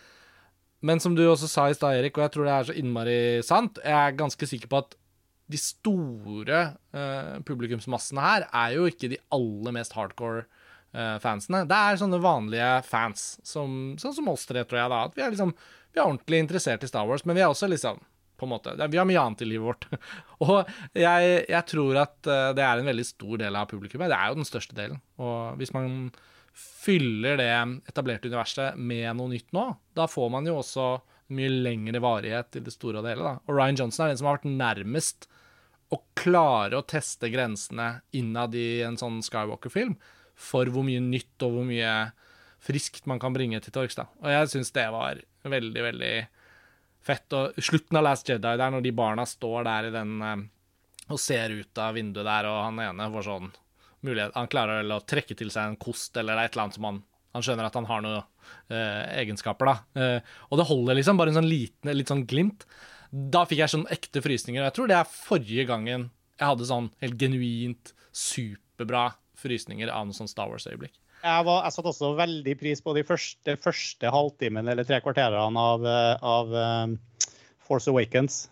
[0.81, 3.19] Men som du også sa i stad, Erik, og jeg tror det er så innmari
[3.43, 4.95] sant, jeg er ganske sikker på at
[5.49, 6.61] de store
[6.93, 10.58] uh, publikumsmassene her er jo ikke de aller mest hardcore uh,
[11.21, 11.65] fansene.
[11.69, 14.89] Det er sånne vanlige fans, som, sånn som oss tre, tror jeg.
[14.89, 15.51] da, at Vi er liksom,
[15.93, 17.99] vi er ordentlig interessert i Star Wars, men vi er også liksom
[18.39, 19.85] på en måte, Vi har mye annet i livet vårt.
[20.47, 24.11] og jeg, jeg, tror at uh, det er en veldig stor del av publikummet.
[24.11, 25.01] Det er jo den største delen.
[25.19, 26.09] Og hvis man
[26.55, 27.51] fyller det
[27.91, 29.65] etablerte universet med noe nytt nå,
[29.95, 30.87] da får man jo også
[31.35, 33.25] mye lengre varighet i det store og hele.
[33.27, 33.35] da.
[33.45, 35.29] Og Ryan Johnson er den som har vært nærmest
[35.93, 39.95] å klare å teste grensene innad i en sånn Skywalker-film
[40.39, 41.93] for hvor mye nytt og hvor mye
[42.63, 43.97] friskt man kan bringe til torgs.
[43.99, 46.13] Og jeg syns det var veldig, veldig
[47.05, 47.35] fett.
[47.35, 50.47] Og slutten av Last Jedi, der når de barna står der i den eh,
[51.09, 53.47] og ser ut av vinduet der, og han ene får sånn
[54.05, 56.99] mulighet Han klarer å trekke til seg en kost eller et eller annet som han
[57.35, 59.73] Han skjønner at han har noen uh, egenskaper, da.
[59.97, 62.63] Uh, og det holder liksom, bare en sånn liten, litt sånn glimt.
[63.09, 64.63] Da fikk jeg sånn ekte frysninger.
[64.63, 66.07] Og Jeg tror det er forrige gangen
[66.39, 70.95] jeg hadde sånn helt genuint superbra frysninger av noe sånn Star Wars-øyeblikk.
[71.19, 75.89] Jeg, jeg satte også veldig pris på de første, første halvtimen eller tre kvarterene av,
[76.23, 76.95] av um,
[77.67, 78.45] Force Awakens.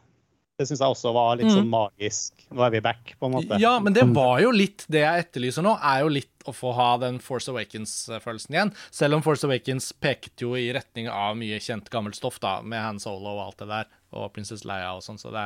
[0.58, 1.74] Det syns jeg også var litt sånn mm.
[1.74, 2.48] magisk.
[2.50, 3.60] Nå er vi back, på en måte.
[3.62, 6.72] Ja, men det var jo litt det jeg etterlyser nå, er jo litt å få
[6.74, 8.72] ha den Force Awakens-følelsen igjen.
[8.90, 12.82] Selv om Force Awakens pekte jo i retning av mye kjent gammelt stoff, da, med
[12.82, 15.46] Han Solo og alt det der, og Princess Leia og sånn, så det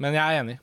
[0.00, 0.56] Men jeg er enig.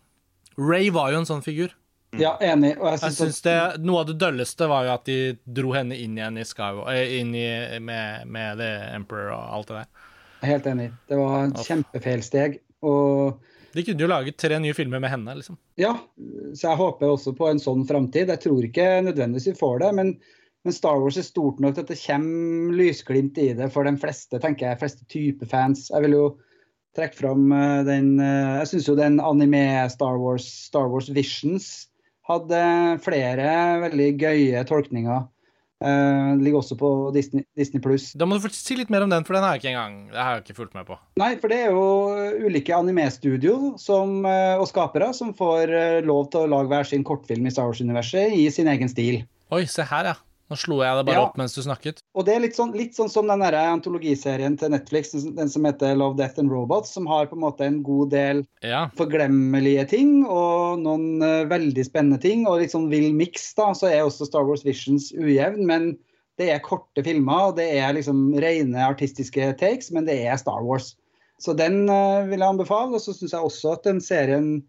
[0.58, 1.78] Ray var jo en sånn figur.
[2.20, 2.76] Ja, enig.
[2.80, 6.18] Og jeg syns det, Noe av det dølleste var jo at de dro henne inn
[6.20, 7.48] igjen i Sky, eh, inn i,
[7.82, 10.12] med, med The Emperor og alt det der.
[10.44, 10.92] Helt enig.
[11.08, 12.60] Det var en kjempefeil steg.
[12.84, 13.40] Og
[13.74, 15.58] de kunne jo laget tre nye filmer med henne, liksom.
[15.82, 15.96] Ja,
[16.54, 18.30] så jeg håper også på en sånn framtid.
[18.30, 20.12] Jeg tror ikke nødvendigvis vi får det, men,
[20.62, 23.96] men, Star Wars er stort nok til at det kommer lysglimt i det for de
[23.98, 25.88] fleste, tenker jeg, fleste type fans.
[25.90, 26.28] Jeg vil jo
[26.94, 31.88] trekke fram eh, den eh, Jeg syns jo den anime Star Wars, Star Wars Visions
[32.30, 32.64] hadde
[33.04, 33.54] flere
[33.84, 35.24] veldig gøye tolkninger
[35.84, 38.14] Uh, ligger også på Disney, Disney Pluss.
[38.16, 40.22] Da må du si litt mer om den, for den har jeg ikke engang Det
[40.22, 40.96] har jeg ikke fulgt med på.
[41.20, 46.46] Nei, for det er jo ulike animestudio uh, og skapere som får uh, lov til
[46.46, 49.26] å lage hver sin kortfilm i Star Wars-universet i sin egen stil.
[49.52, 50.16] Oi, se her, ja.
[50.48, 51.28] Nå slo jeg det bare ja.
[51.28, 52.00] opp mens du snakket.
[52.14, 55.66] Og det er litt sånn, litt sånn som den der antologiserien til Netflix, den som
[55.66, 58.84] heter Love, Death and Robots, som har på en måte en god del ja.
[59.00, 62.46] forglemmelige ting og noen uh, veldig spennende ting.
[62.46, 65.66] Og litt sånn vill miks, da, så er også Star Wars Visions ujevn.
[65.70, 65.96] Men
[66.38, 70.62] det er korte filmer, og det er liksom rene artistiske takes, men det er Star
[70.62, 70.94] Wars.
[71.42, 72.94] Så den uh, vil jeg anbefale.
[72.94, 74.60] Og så syns jeg også at den serien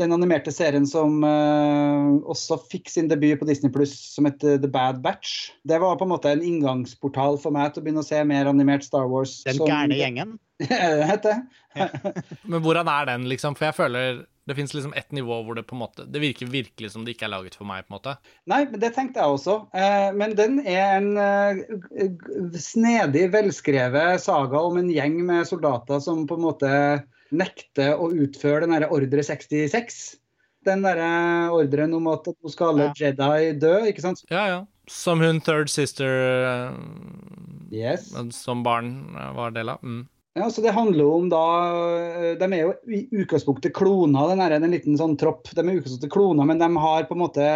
[0.00, 4.70] Den animerte serien som uh, også fikk sin debut på Disney Pluss, som heter The
[4.70, 5.52] Bad Batch.
[5.62, 8.50] Det var på en måte en inngangsportal for meg til å begynne å se mer
[8.50, 9.40] animert Star Wars.
[9.46, 9.70] Den som...
[9.70, 10.38] gærne gjengen?
[10.58, 11.42] det heter
[11.74, 11.88] ja.
[12.46, 13.56] Men hvordan er den, liksom?
[13.58, 16.50] For jeg føler det fins liksom ett nivå hvor det på en måte Det virker
[16.52, 18.16] virkelig som det ikke er laget for meg, på en måte.
[18.50, 19.56] Nei, men det tenkte jeg også.
[19.72, 26.26] Eh, men den er en eh, snedig, velskrevet saga om en gjeng med soldater som
[26.28, 26.72] på en måte
[27.36, 30.02] nekter å utføre den derre ordre 66.
[30.64, 33.10] Den derre ordren om at nå skal alle ja.
[33.10, 34.24] Jedi dø, ikke sant?
[34.32, 34.62] Ja, ja.
[34.90, 36.10] Som hun third sister
[36.44, 36.74] eh,
[37.72, 38.10] yes.
[38.36, 39.84] som barn var del av.
[39.84, 40.04] Mm.
[40.34, 41.42] Ja, så Det handler om da
[42.18, 45.46] eh, De er jo i utgangspunktet kloner, den er en liten sånn tropp.
[45.54, 47.46] De er utgangspunktet kloner, men de har på en måte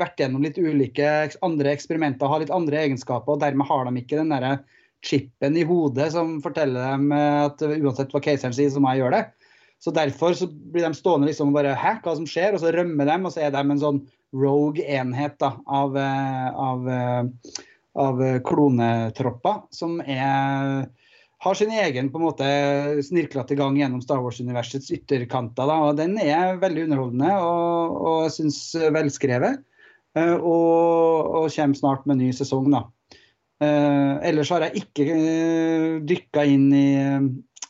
[0.00, 1.08] vært gjennom litt ulike
[1.40, 4.60] andre eksperimenter, har litt andre egenskaper, og dermed har de ikke den der
[5.02, 9.18] chipen i hodet som forteller dem at uansett hva keiseren sier, så må jeg gjøre
[9.18, 9.48] det.
[9.82, 12.54] Så Derfor så blir de stående liksom bare Hæ, hva som skjer?
[12.54, 14.00] Og så rømmer de, og så er de en sånn
[14.38, 17.62] rogue enhet da, av, eh, av, eh,
[17.98, 20.86] av klonetropper som er
[21.42, 22.48] har sin egen på en måte
[23.02, 25.66] snirklete gang gjennom Star Wars-universets ytterkanter.
[25.66, 28.60] Da, og Den er veldig underholdende og, og jeg syns
[28.94, 29.64] velskrevet.
[30.14, 32.70] Og, og, kommer snart med ny sesong.
[32.70, 32.84] da.
[33.62, 36.88] Uh, ellers har jeg ikke uh, eh, dykka inn i,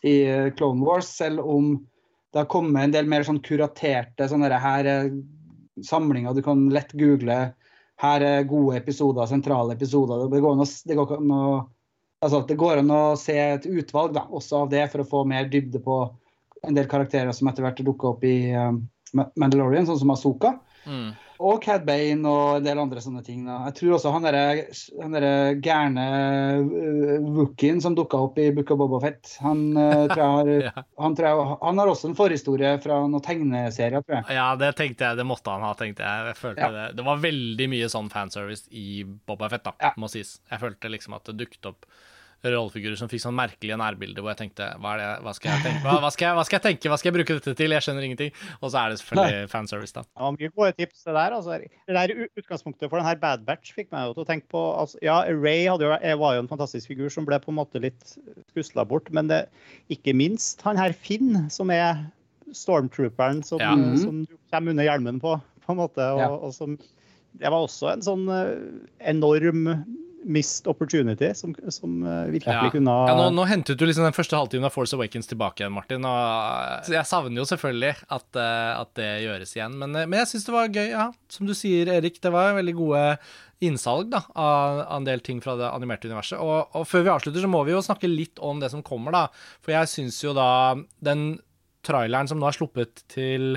[0.08, 0.14] i,
[0.56, 1.74] Clone Wars, selv om
[2.32, 4.88] det har kommet en del mer sånn kuraterte sånne her
[5.84, 7.42] samlinger du kan lett google.
[8.00, 10.24] Her er gode episoder, sentrale episoder.
[10.32, 11.46] Det går an å
[12.22, 15.22] altså det går an å se et utvalg da, også av det, for å få
[15.28, 16.04] mer dybde på
[16.62, 20.54] en del karakterer som etter hvert dukker opp i um, Mandalorian, sånn som Asoka.
[20.86, 21.10] Mm.
[21.42, 23.42] Og Cad Bane og en del andre sånne ting.
[23.46, 23.58] Da.
[23.68, 26.04] Jeg tror også han derre gærne
[26.62, 30.74] uh, Wookien som dukka opp i Book of Boba Fett, han, uh, tror har, ja.
[31.02, 34.38] han, tror jeg, han, har også en forhistorie fra noen tegneserier, tror jeg.
[34.38, 35.20] Ja, det tenkte jeg.
[35.20, 36.30] Det måtte han ha, tenkte jeg.
[36.30, 36.72] jeg følte ja.
[36.78, 36.86] det.
[37.00, 39.92] det var veldig mye sånn fanservice i Boba Fett, da, ja.
[40.00, 40.38] må sies.
[40.52, 41.90] Jeg følte liksom at det dukket opp
[42.42, 45.82] rollefigurer som fikk sånn merkelige nærbilder hvor jeg tenkte hva, det, hva, skal jeg tenke?
[45.84, 46.90] Hva, hva, skal jeg, hva, skal jeg, tenke?
[46.90, 47.74] Hva skal jeg bruke dette til?
[47.76, 48.32] Jeg skjønner ingenting.
[48.60, 50.04] Og så er det selvfølgelig fanservice, da.
[50.18, 51.36] Ja, mye gode tips, det der.
[51.38, 51.58] Altså.
[51.62, 54.64] Det der utgangspunktet for den her Bad Batch fikk meg jo til å tenke på
[54.80, 58.16] altså, Ja, Ray jo, var jo en fantastisk figur som ble på en måte litt
[58.50, 59.44] skusla bort, men det,
[59.92, 62.02] ikke minst han her Finn, som er
[62.56, 63.72] stormtrooperen som, ja.
[64.02, 66.04] som du kommer under hjelmen på, på en måte.
[66.16, 66.30] Og, ja.
[66.32, 66.76] og som,
[67.40, 68.54] det var også en sånn uh,
[69.08, 69.66] enorm
[70.24, 72.70] missed opportunity som, som eh, virkelig ja.
[72.72, 75.62] kunne ha ja, nå, nå, hentet du liksom den første halvtimen av Force Awakens tilbake
[75.62, 76.06] igjen, Martin.
[76.08, 76.18] Og
[76.88, 79.78] eh, jeg savner jo selvfølgelig at, eh, at det gjøres igjen.
[79.80, 81.08] Men, men jeg syns det var gøy, ja.
[81.32, 82.20] Som du sier, Erik.
[82.22, 83.04] Det var veldig gode
[83.62, 86.40] innsalg da, av, en del ting fra det animerte universet.
[86.42, 89.14] Og, og, før vi avslutter, så må vi jo snakke litt om det som kommer,
[89.14, 89.24] da.
[89.62, 90.48] For jeg syns jo da
[91.04, 91.36] den
[91.86, 93.56] traileren som nå er sluppet til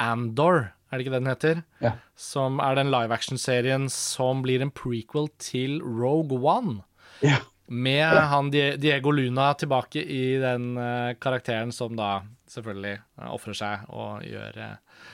[0.00, 1.62] Andor er det ikke det den heter?
[1.84, 1.92] Ja.
[2.18, 6.80] Som er den live action-serien som blir en prequel til Rogue One.
[7.22, 7.38] Ja.
[7.70, 8.26] Med ja.
[8.32, 12.18] han Diego Luna tilbake i den uh, karakteren som da
[12.50, 15.08] selvfølgelig uh, ofrer seg og gjør uh,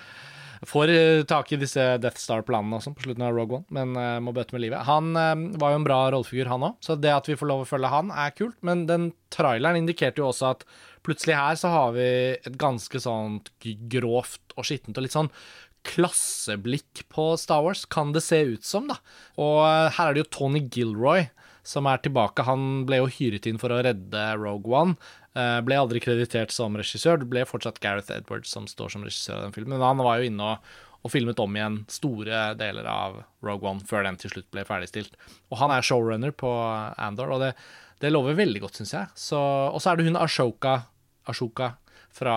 [0.66, 0.88] Får
[1.28, 4.62] tak i disse Death Star-planene også på slutten av Rogue One, men må bøte med
[4.64, 4.86] livet.
[4.88, 7.68] Han var jo en bra rollefigur, han òg, så det at vi får lov å
[7.68, 8.56] følge han, er kult.
[8.64, 10.64] Men den traileren indikerte jo også at
[11.06, 12.08] plutselig her så har vi
[12.40, 13.52] et ganske sånt
[13.92, 15.30] grovt og skittent og litt sånn
[15.86, 18.98] klasseblikk på Star Wars, kan det se ut som, da.
[19.40, 21.28] Og eh, her er det jo Tony Gilroy
[21.66, 22.46] som er tilbake.
[22.46, 24.96] Han ble jo hyret inn for å redde Rogue One.
[25.36, 27.20] Eh, ble aldri kreditert som regissør.
[27.20, 29.74] Det ble fortsatt Gareth Edwards som står som regissør av den filmen.
[29.76, 33.86] Men han var jo inne og, og filmet om igjen store deler av Rogue One
[33.88, 35.18] før den til slutt ble ferdigstilt.
[35.50, 36.52] Og han er showrunner på
[37.02, 37.52] Andor, og det,
[38.02, 39.10] det lover veldig godt, syns jeg.
[39.34, 40.78] Og så er det hun Ashoka,
[41.26, 41.74] Ashoka
[42.16, 42.36] fra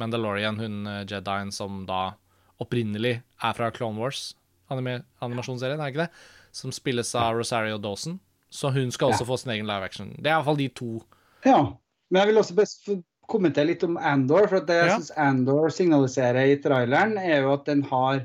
[0.00, 2.16] Mandalorian, hun eh, Jedien som da
[2.62, 4.30] opprinnelig er fra Clone Wars,
[4.72, 6.28] anime, animasjonsserien, er det ikke det?
[6.56, 8.18] Som spilles av Rosario Dawson.
[8.50, 9.28] Så hun skal også ja.
[9.28, 10.14] få sin egen live action.
[10.16, 10.92] Det er iallfall de to.
[11.44, 11.60] Ja,
[12.08, 12.88] men jeg vil også best
[13.30, 14.48] kommentere litt om Andor.
[14.50, 14.96] For det jeg ja.
[14.96, 18.24] syns Andor signaliserer i traileren, er jo at den har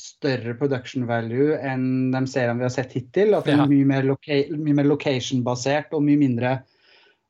[0.00, 3.36] større production value enn de seriene vi har sett hittil.
[3.38, 4.08] At den er mye mer,
[4.80, 6.56] mer location-basert og mye mindre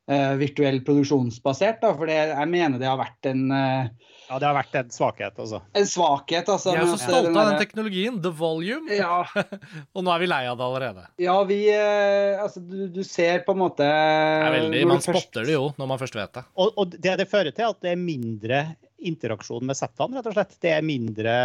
[0.09, 1.81] uh, virtuell produksjonsbasert.
[1.83, 1.93] Da.
[1.99, 5.59] For jeg mener det har vært en uh, ja, det har vært en svakhet, altså.
[5.77, 6.71] En svakhet, altså.
[6.73, 8.15] Vi er så stolte av den teknologien.
[8.23, 8.89] The volume.
[8.97, 9.19] Ja.
[9.93, 11.03] og nå er vi lei av det allerede.
[11.21, 15.27] Ja, vi eh, Altså, du, du ser på en måte Det er veldig, Man først...
[15.27, 16.45] spotter det jo når man først vet det.
[16.57, 18.63] Og, og det det fører til, at det er mindre
[19.03, 20.57] interaksjon med settene, rett og slett.
[20.63, 21.35] Det er mindre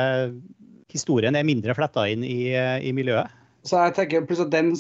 [0.89, 3.28] Historien er mindre fletta inn i, i miljøet.
[3.68, 4.70] Så jeg tenker pluss at den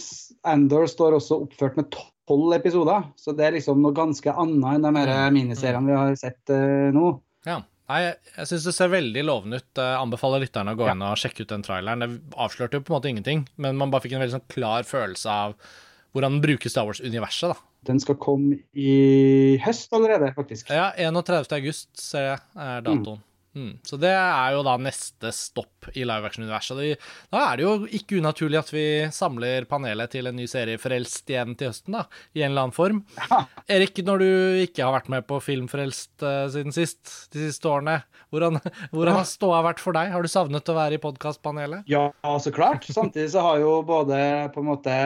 [0.48, 1.90] Andor står også oppført med
[2.28, 3.08] tolv episoder.
[3.20, 5.34] Så det er liksom noe ganske annet enn de mm.
[5.36, 7.10] miniseriene vi har sett uh, nå.
[7.48, 7.60] Ja.
[7.88, 8.00] Nei,
[8.36, 9.68] jeg syns det ser veldig lovende ut.
[9.80, 12.04] Jeg anbefaler lytterne å gå inn og sjekke ut den traileren.
[12.04, 14.84] Det avslørte jo på en måte ingenting, men man bare fikk en veldig sånn klar
[14.88, 15.54] følelse av
[16.12, 17.54] hvordan den bruker Star Wars-universet.
[17.54, 17.64] da.
[17.88, 20.68] Den skal komme i høst allerede, faktisk.
[20.74, 21.48] Ja, 31.
[21.56, 23.22] august ser jeg er datoen.
[23.22, 23.27] Mm.
[23.86, 27.00] Så det er jo da neste stopp i live action-universet.
[27.32, 31.28] Da er det jo ikke unaturlig at vi samler panelet til en ny serie Frelst
[31.30, 32.04] igjen til høsten, da,
[32.36, 33.02] i en eller annen form.
[33.18, 33.42] Ja.
[33.78, 34.30] Erik, når du
[34.64, 37.02] ikke har vært med på Filmfrelst uh, siden sist,
[37.34, 37.98] de siste årene,
[38.34, 38.60] hvordan,
[38.94, 40.12] hvordan har ståa vært for deg?
[40.14, 41.86] Har du savnet å være i podkastpanelet?
[41.90, 42.08] Ja,
[42.42, 42.88] så klart.
[42.88, 44.18] Samtidig så har jo både
[44.54, 44.96] på en måte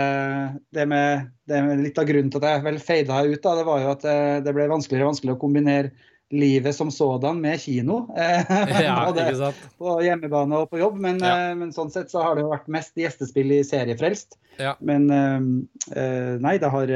[0.75, 3.67] det med, det med Litt av grunnen til at jeg vel feida ut, da, det
[3.67, 7.61] var jo at det, det ble vanskeligere og vanskeligere å kombinere livet som sådan med
[7.61, 8.07] kino.
[8.83, 10.99] Ja, Både på hjemmebane og på jobb.
[11.01, 11.51] Men, Ja.
[11.51, 14.39] eh, men sånn sett så har det jo vært mest gjestespill i Seriefrelst.
[14.59, 14.75] Ja.
[14.81, 15.41] Men eh,
[15.97, 16.93] eh, nei, det har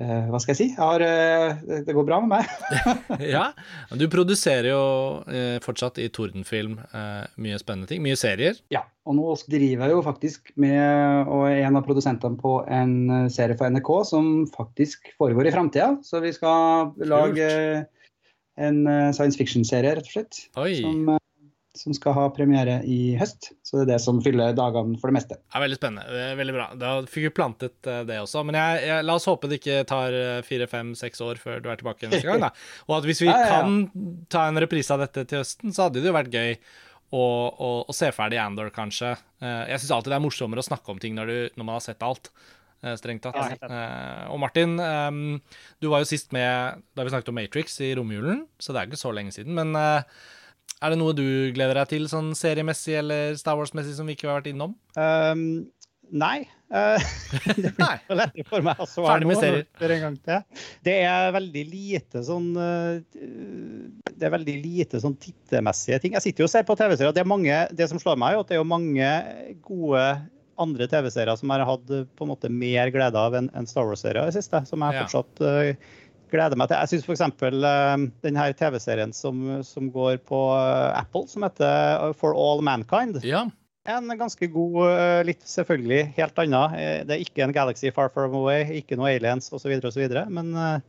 [0.00, 0.66] Hva skal jeg si?
[0.72, 1.02] Jeg har,
[1.84, 3.18] det går bra med meg.
[3.34, 3.50] Ja,
[3.92, 4.78] du produserer jo
[5.60, 6.78] fortsatt i Tordenfilm
[7.36, 8.00] mye spennende ting.
[8.00, 8.56] Mye serier.
[8.72, 13.28] Ja, og nå driver jeg jo faktisk med og er en av produsentene på en
[13.28, 15.90] serie for NRK som faktisk foregår i framtida.
[16.00, 17.84] Så vi skal lage eh,
[18.60, 20.40] en eh, science fiction-serie, rett og slett.
[20.54, 21.18] Som, eh,
[21.78, 23.52] som skal ha premiere i høst.
[23.66, 25.38] Så det er det som fyller dagene for det meste.
[25.40, 26.04] Det er veldig spennende.
[26.10, 26.66] Det er veldig bra.
[26.80, 28.44] Da fikk vi plantet eh, det også.
[28.46, 31.70] Men jeg, jeg, la oss håpe det ikke tar fire, fem, seks år før du
[31.72, 32.46] er tilbake neste gang.
[32.46, 32.52] Da.
[32.90, 33.58] Og at hvis vi Ja, ja, ja.
[33.58, 36.54] kan ta en reprise av dette til høsten, så hadde det jo vært gøy
[37.10, 39.16] å, og, og, se ferdig Andor, kanskje.
[39.42, 41.82] Jeg syns alltid det er morsommere å snakke om ting når, du, når man har
[41.82, 42.30] sett alt.
[42.84, 43.62] Eh, Strengt tatt.
[43.62, 44.76] Eh, og Martin,
[45.80, 48.90] du var jo sist med da vi snakket om Matrix i romjulen, så det er
[48.90, 49.56] ikke så lenge siden.
[49.56, 50.06] Men eh,
[50.80, 51.26] er det noe du
[51.56, 54.78] gleder deg til sånn seriemessig eller Star Wars-messig som vi ikke har vært innom?
[54.96, 55.68] Um,
[56.10, 56.48] nei.
[56.70, 60.60] Det blir for lett for meg å svare nå, en gang til.
[60.86, 66.14] Det er veldig lite sånn Det er veldig lite sånn tittemessige ting.
[66.14, 68.38] Jeg sitter jo og ser på TV-serier, og det er mange Det som slår meg,
[68.38, 69.10] er at det er jo mange
[69.66, 70.04] gode
[70.60, 73.88] andre TV-serier som jeg har hatt eh, på en måte mer glede av enn Star
[73.88, 74.62] Wars-serier i siste.
[74.68, 75.04] Som jeg Ja.
[75.06, 75.72] fortsatt uh,
[76.30, 76.76] gleder meg til.
[76.78, 77.24] Jeg syns f.eks.
[77.42, 82.62] Uh, den her TV-serien som, som går på eh, Apple, som heter eh, For All
[82.62, 83.18] Mankind.
[83.26, 83.46] Ja.
[83.90, 86.74] En ganske god, eh, litt selvfølgelig helt annet.
[86.78, 90.04] Eh, Det er ikke en Galaxy Far Far Away, ikke noe aliens osv., osv.
[90.30, 90.80] Men eh,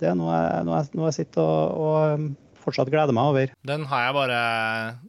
[0.00, 3.52] det er noe, jeg- noe, jeg- noe jeg sitter og, og fortsatt gleder meg over.
[3.64, 4.40] Den har jeg bare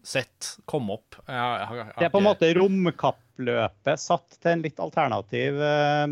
[0.08, 1.18] sett komme opp.
[1.28, 2.54] Jeg, har- jeg, jeg, Det er på en måte måte
[3.42, 6.08] romkappløpet satt til en litt alternativ eh,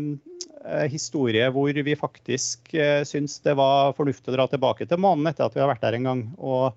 [0.64, 5.26] eh, historie, hvor vi faktisk eh, syns det var fornuftig å dra tilbake til månen
[5.26, 6.24] etter at vi har vært der en gang.
[6.38, 6.74] og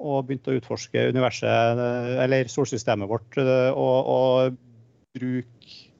[0.00, 4.54] og begynt å utforske universet, eh, eller solsystemet vårt, eh, og, og
[5.12, 5.90] bruke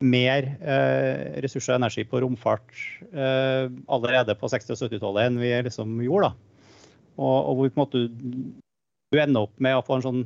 [0.00, 2.72] mer eh, ressurser og energi på romfart
[3.12, 6.30] eh, allerede på 60- og 70-tallet enn vi liksom gjorde.
[6.30, 6.80] da.
[7.20, 8.02] Og, og hvor på en måte
[9.12, 10.24] du ender opp med å få en sånn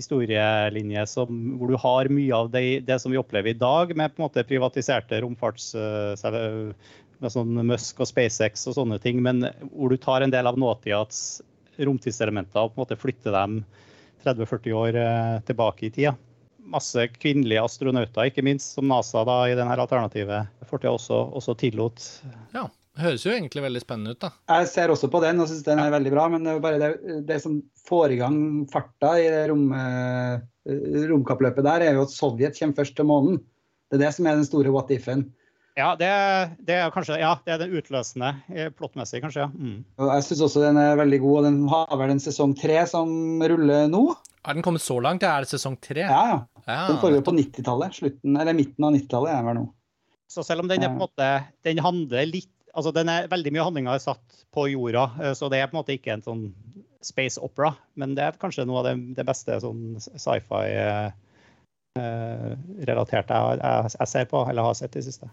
[0.00, 4.14] historielinje som, hvor du har mye av det, det som vi opplever i dag, med
[4.14, 5.72] på en måte privatiserte romfarts...
[5.78, 6.74] eh,
[7.22, 10.58] med sånn Musk og SpaceX og sånne ting, men hvor du tar en del av
[10.60, 11.40] nåtidas
[11.78, 13.60] romtidselementer og på en måte flytter dem
[14.26, 16.14] 30-40 år eh, tilbake i tida.
[16.74, 22.02] Masse kvinnelige astronauter, ikke minst, som NASA da i denne alternative fortida også, også tillot.
[22.52, 22.66] Ja.
[23.00, 24.30] Høres jo egentlig veldig spennende ut, da.
[24.54, 26.78] Jeg ser også på den og syns den er veldig bra, men det er bare
[26.78, 27.56] det, det som
[27.88, 28.36] får i gang
[28.70, 30.44] farta i det rom, eh,
[31.10, 33.40] romkappløpet der, er jo at Sovjet kommer først til månen.
[33.90, 35.26] Det er det som er den store what if-en.
[35.74, 36.08] Ja, det,
[36.62, 39.48] det er kanskje ja, det er den utløsende eh, plottmessig, kanskje.
[39.48, 39.50] ja.
[39.50, 39.80] Mm.
[39.98, 42.78] Og Jeg syns også den er veldig god, og den har vel en sesong tre
[42.86, 43.10] som
[43.42, 44.04] ruller nå.
[44.44, 45.26] Er den kommet så langt?
[45.26, 46.04] Er det sesong tre?
[46.06, 46.42] Ja, ja.
[46.64, 47.98] Ja, Den foregår på 90-tallet.
[48.24, 49.64] Eller midten av 90-tallet er den vel nå.
[50.30, 51.26] Så selv om den er på en måte
[51.66, 55.48] Den handler litt Altså, den er veldig mye handlinga er satt på jorda, eh, så
[55.52, 56.44] det er på en måte ikke en sånn
[57.04, 57.74] space opera.
[58.00, 61.14] Men det er kanskje noe av det, det beste sånn sci-fi-relaterte
[61.98, 62.54] eh,
[62.90, 65.28] relatert jeg, jeg, jeg ser på, eller har sett i det siste.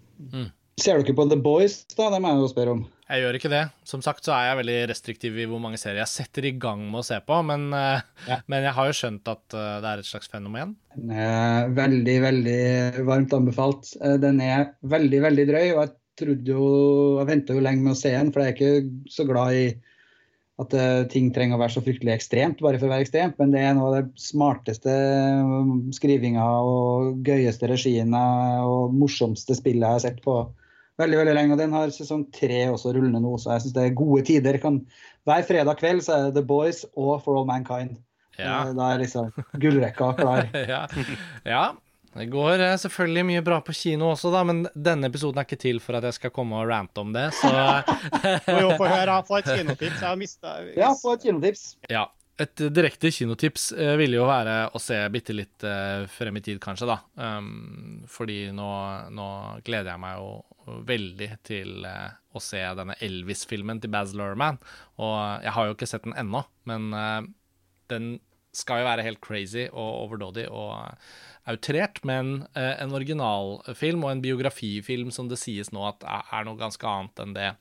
[0.82, 2.08] Ser du ikke på The Boys, da?
[2.14, 2.82] Det må jeg jo spørre om.
[3.12, 3.64] Jeg gjør ikke det.
[3.86, 6.86] Som sagt så er jeg veldig restriktiv i hvor mange serier jeg setter i gang
[6.88, 8.38] med å se på, men, eh, Ja.
[8.48, 10.76] men jeg har jo skjønt at eh, det er et slags fenomen.
[10.96, 12.62] Den er veldig, veldig
[13.10, 13.92] varmt anbefalt.
[14.02, 15.92] Eh, Den er veldig, veldig drøy, og jeg
[16.22, 16.66] trodde jo
[17.20, 19.66] Jeg venta jo lenge med å se den, for jeg er ikke så glad i
[20.62, 23.54] at eh, ting trenger å være så fryktelig ekstremt bare for å være ekstremt, men
[23.54, 24.94] det er noe av det smarteste
[25.42, 28.22] um, skrivinga og gøyeste regiene
[28.68, 30.36] og morsomste spillet jeg har sett på
[31.02, 31.56] veldig veldig lenge.
[31.56, 34.60] Og den har sesong tre også rullende nå, så jeg syns det er gode tider.
[34.62, 34.82] Kan,
[35.30, 37.98] hver fredag kveld så er det The Boys og For All Mankind.
[38.38, 38.68] Ja.
[38.68, 40.52] Eh, Da er liksom gullrekka klar.
[40.74, 40.84] ja.
[41.48, 41.64] ja.
[42.12, 45.80] Det går selvfølgelig mye bra på kino også, da, men denne episoden er ikke til
[45.84, 47.52] for at jeg skal komme og rante om det, så
[48.52, 50.02] Må jo få høre, få et kinotips.
[50.02, 51.70] Jeg har mista Ja, få et kinotips.
[51.92, 52.10] Ja.
[52.42, 56.58] Et direkte kinotips eh, ville jo være å se bitte litt eh, frem i tid,
[56.64, 56.98] kanskje, da.
[57.20, 58.70] Um, fordi nå,
[59.14, 59.28] nå
[59.68, 64.58] gleder jeg meg jo veldig til eh, å se denne Elvis-filmen til Baz Luhrmann.
[64.98, 66.90] Og jeg har jo ikke sett den ennå, men
[67.92, 68.14] den
[68.56, 70.76] skal jo være helt crazy og overdådig og
[71.50, 76.60] outrert, men eh, en originalfilm og en biografifilm som det sies nå at er, noe
[76.60, 77.52] ganske annet enn det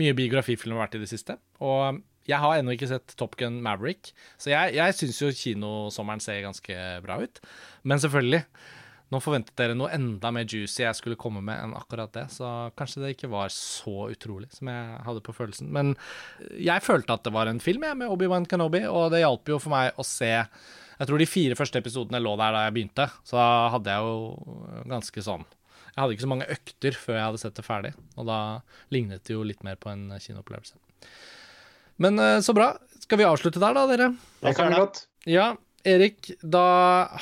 [0.00, 1.36] mye biografifilm har vært i det siste.
[1.60, 6.22] Og jeg har ennå ikke sett Top Gun Maverick, så jeg, jeg syns jo kinosommeren
[6.22, 7.42] ser ganske bra ut.
[7.82, 8.44] Men selvfølgelig,
[9.10, 12.70] nå forventet dere noe enda mer juicy jeg skulle komme med enn akkurat det, så
[12.78, 15.70] kanskje det ikke var så utrolig som jeg hadde på følelsen.
[15.74, 15.96] Men
[16.54, 19.58] jeg følte at det var en film jeg, med Obi-Wan Kenobi, og det hjalp jo
[19.62, 20.30] for meg å se
[21.00, 24.04] Jeg tror de fire første episodene lå der da jeg begynte, så da hadde jeg
[24.04, 27.92] jo ganske sånn Jeg hadde ikke så mange økter før jeg hadde sett det ferdig,
[28.14, 28.38] og da
[28.94, 30.78] lignet det jo litt mer på en kinoopplevelse.
[32.00, 32.72] Men eh, så bra.
[33.02, 34.12] Skal vi avslutte der, da, dere?
[34.40, 35.02] Det kan vi godt.
[35.28, 35.50] Ja,
[35.88, 36.64] Erik, da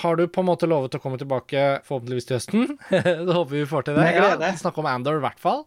[0.02, 2.72] har du på en måte lovet å komme tilbake forhåpentligvis til høsten.
[2.90, 4.08] det håper vi vi får til det.
[4.16, 5.64] Ja, snakke om Andor i hvert fall.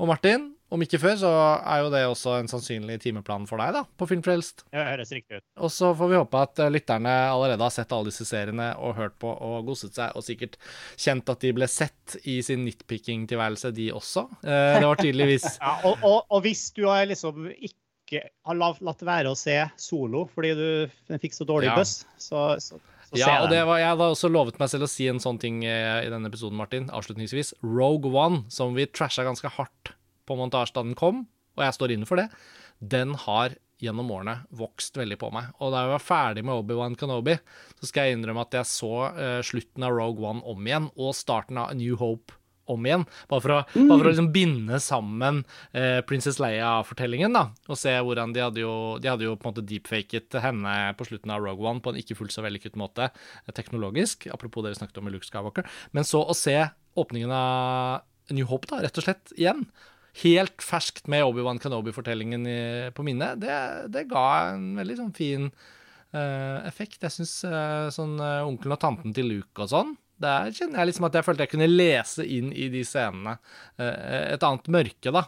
[0.00, 1.30] Og Martin, om ikke før, så
[1.68, 4.64] er jo det også en sannsynlig timeplan for deg, da, på Filmfrelst.
[4.72, 5.44] Det høres riktig ut.
[5.60, 8.96] Og så får vi håpe at eh, lytterne allerede har sett alle disse seriene og
[8.96, 10.56] hørt på og goset seg, og sikkert
[10.96, 14.24] kjent at de ble sett i sin nitpicking-tilværelse, de også.
[14.40, 17.76] Eh, det var tydeligvis Ja, og, og, og hvis du har liksom ikke
[18.20, 21.76] har la- latt være å se Solo fordi du fikk så dårlig Ja.
[21.78, 22.04] buss.
[22.18, 25.20] så, så, så Ja, og var, jeg hadde også lovet meg selv å si en
[25.22, 27.54] sånn ting eh, i denne episoden, Martin, avslutningsvis.
[27.62, 29.92] Rogue One, som vi trasha ganske hardt
[30.26, 32.28] på montasje da den kom, og jeg står inne for det,
[32.80, 35.48] den har gjennom årene vokst veldig på meg.
[35.58, 37.34] Og da jeg var ferdig med Obi-Wan Kenobi,
[37.80, 41.16] så skal jeg innrømme at jeg så eh, slutten av Rogue One om igjen, og
[41.18, 42.32] starten av A New Hope
[42.72, 43.04] om igjen.
[43.30, 45.42] Bare for å, bare for å liksom binde sammen
[45.76, 47.46] eh, Princess Leia-fortellingen, da.
[47.70, 51.06] Og se hvordan de hadde jo De hadde jo på en måte deepfaket henne på
[51.08, 54.28] slutten av Rogue One på en ikke fullt så vellykket måte eh, teknologisk.
[54.32, 55.68] Apropos det vi snakket om med Luke Skywalker.
[55.96, 56.56] Men så å se
[56.98, 59.66] åpningen av New Hope, da, rett og slett igjen.
[60.22, 62.44] Helt ferskt med Obi-Wan Kenobi-fortellingen
[62.92, 63.54] på minnet, det,
[63.92, 67.00] det ga en veldig sånn fin uh, effekt.
[67.00, 67.32] Jeg syns
[67.96, 71.26] sånn uh, onkelen og tanten til Luke og sånn, der kjenner jeg liksom at jeg
[71.26, 73.36] følte jeg kunne lese inn i de scenene
[73.82, 75.26] eh, et annet mørke da,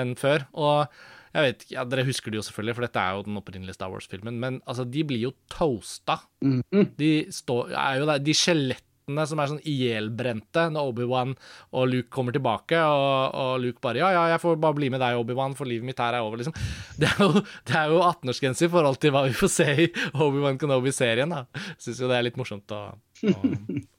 [0.00, 0.46] enn før.
[0.58, 3.38] Og jeg vet ikke, ja, Dere husker det jo selvfølgelig, for dette er jo den
[3.38, 4.40] opprinnelige Star Wars-filmen.
[4.42, 6.18] Men altså, de blir jo toasta.
[6.42, 6.88] Mhm.
[6.98, 8.34] De, står, er jo der, de
[9.10, 11.34] skjelettene som er sånn ihjelbrente når Obi-Wan
[11.74, 15.00] og Luke kommer tilbake, og, og Luke bare Ja, ja, jeg får bare bli med
[15.00, 16.54] deg, Obi-Wan, for livet mitt her er over, liksom.
[17.00, 21.30] Det er jo, jo 18-årsgrense i forhold til hva vi får se i Obi-Wan Kenobi-serien,
[21.30, 21.44] da.
[21.78, 23.34] Syns jo det er litt morsomt å, å,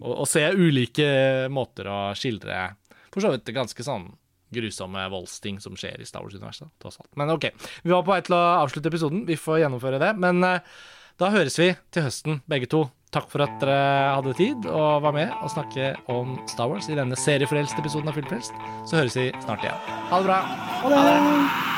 [0.01, 2.71] å, å se ulike måter å skildre
[3.11, 4.07] for så vidt ganske sånn
[4.51, 6.71] grusomme voldsting som skjer i Star Wars-universet.
[7.19, 7.49] Men OK.
[7.83, 9.23] Vi var på vei til å avslutte episoden.
[9.27, 10.09] Vi får gjennomføre det.
[10.19, 10.73] Men eh,
[11.19, 12.85] da høres vi til høsten, begge to.
[13.11, 13.79] Takk for at dere
[14.15, 18.15] hadde tid og var med og snakke om Star Wars i denne seriefrelst episoden av
[18.15, 18.55] Filmfrelst.
[18.87, 19.91] Så høres vi snart igjen.
[20.13, 20.39] Ha det bra.
[20.85, 21.70] Ha det!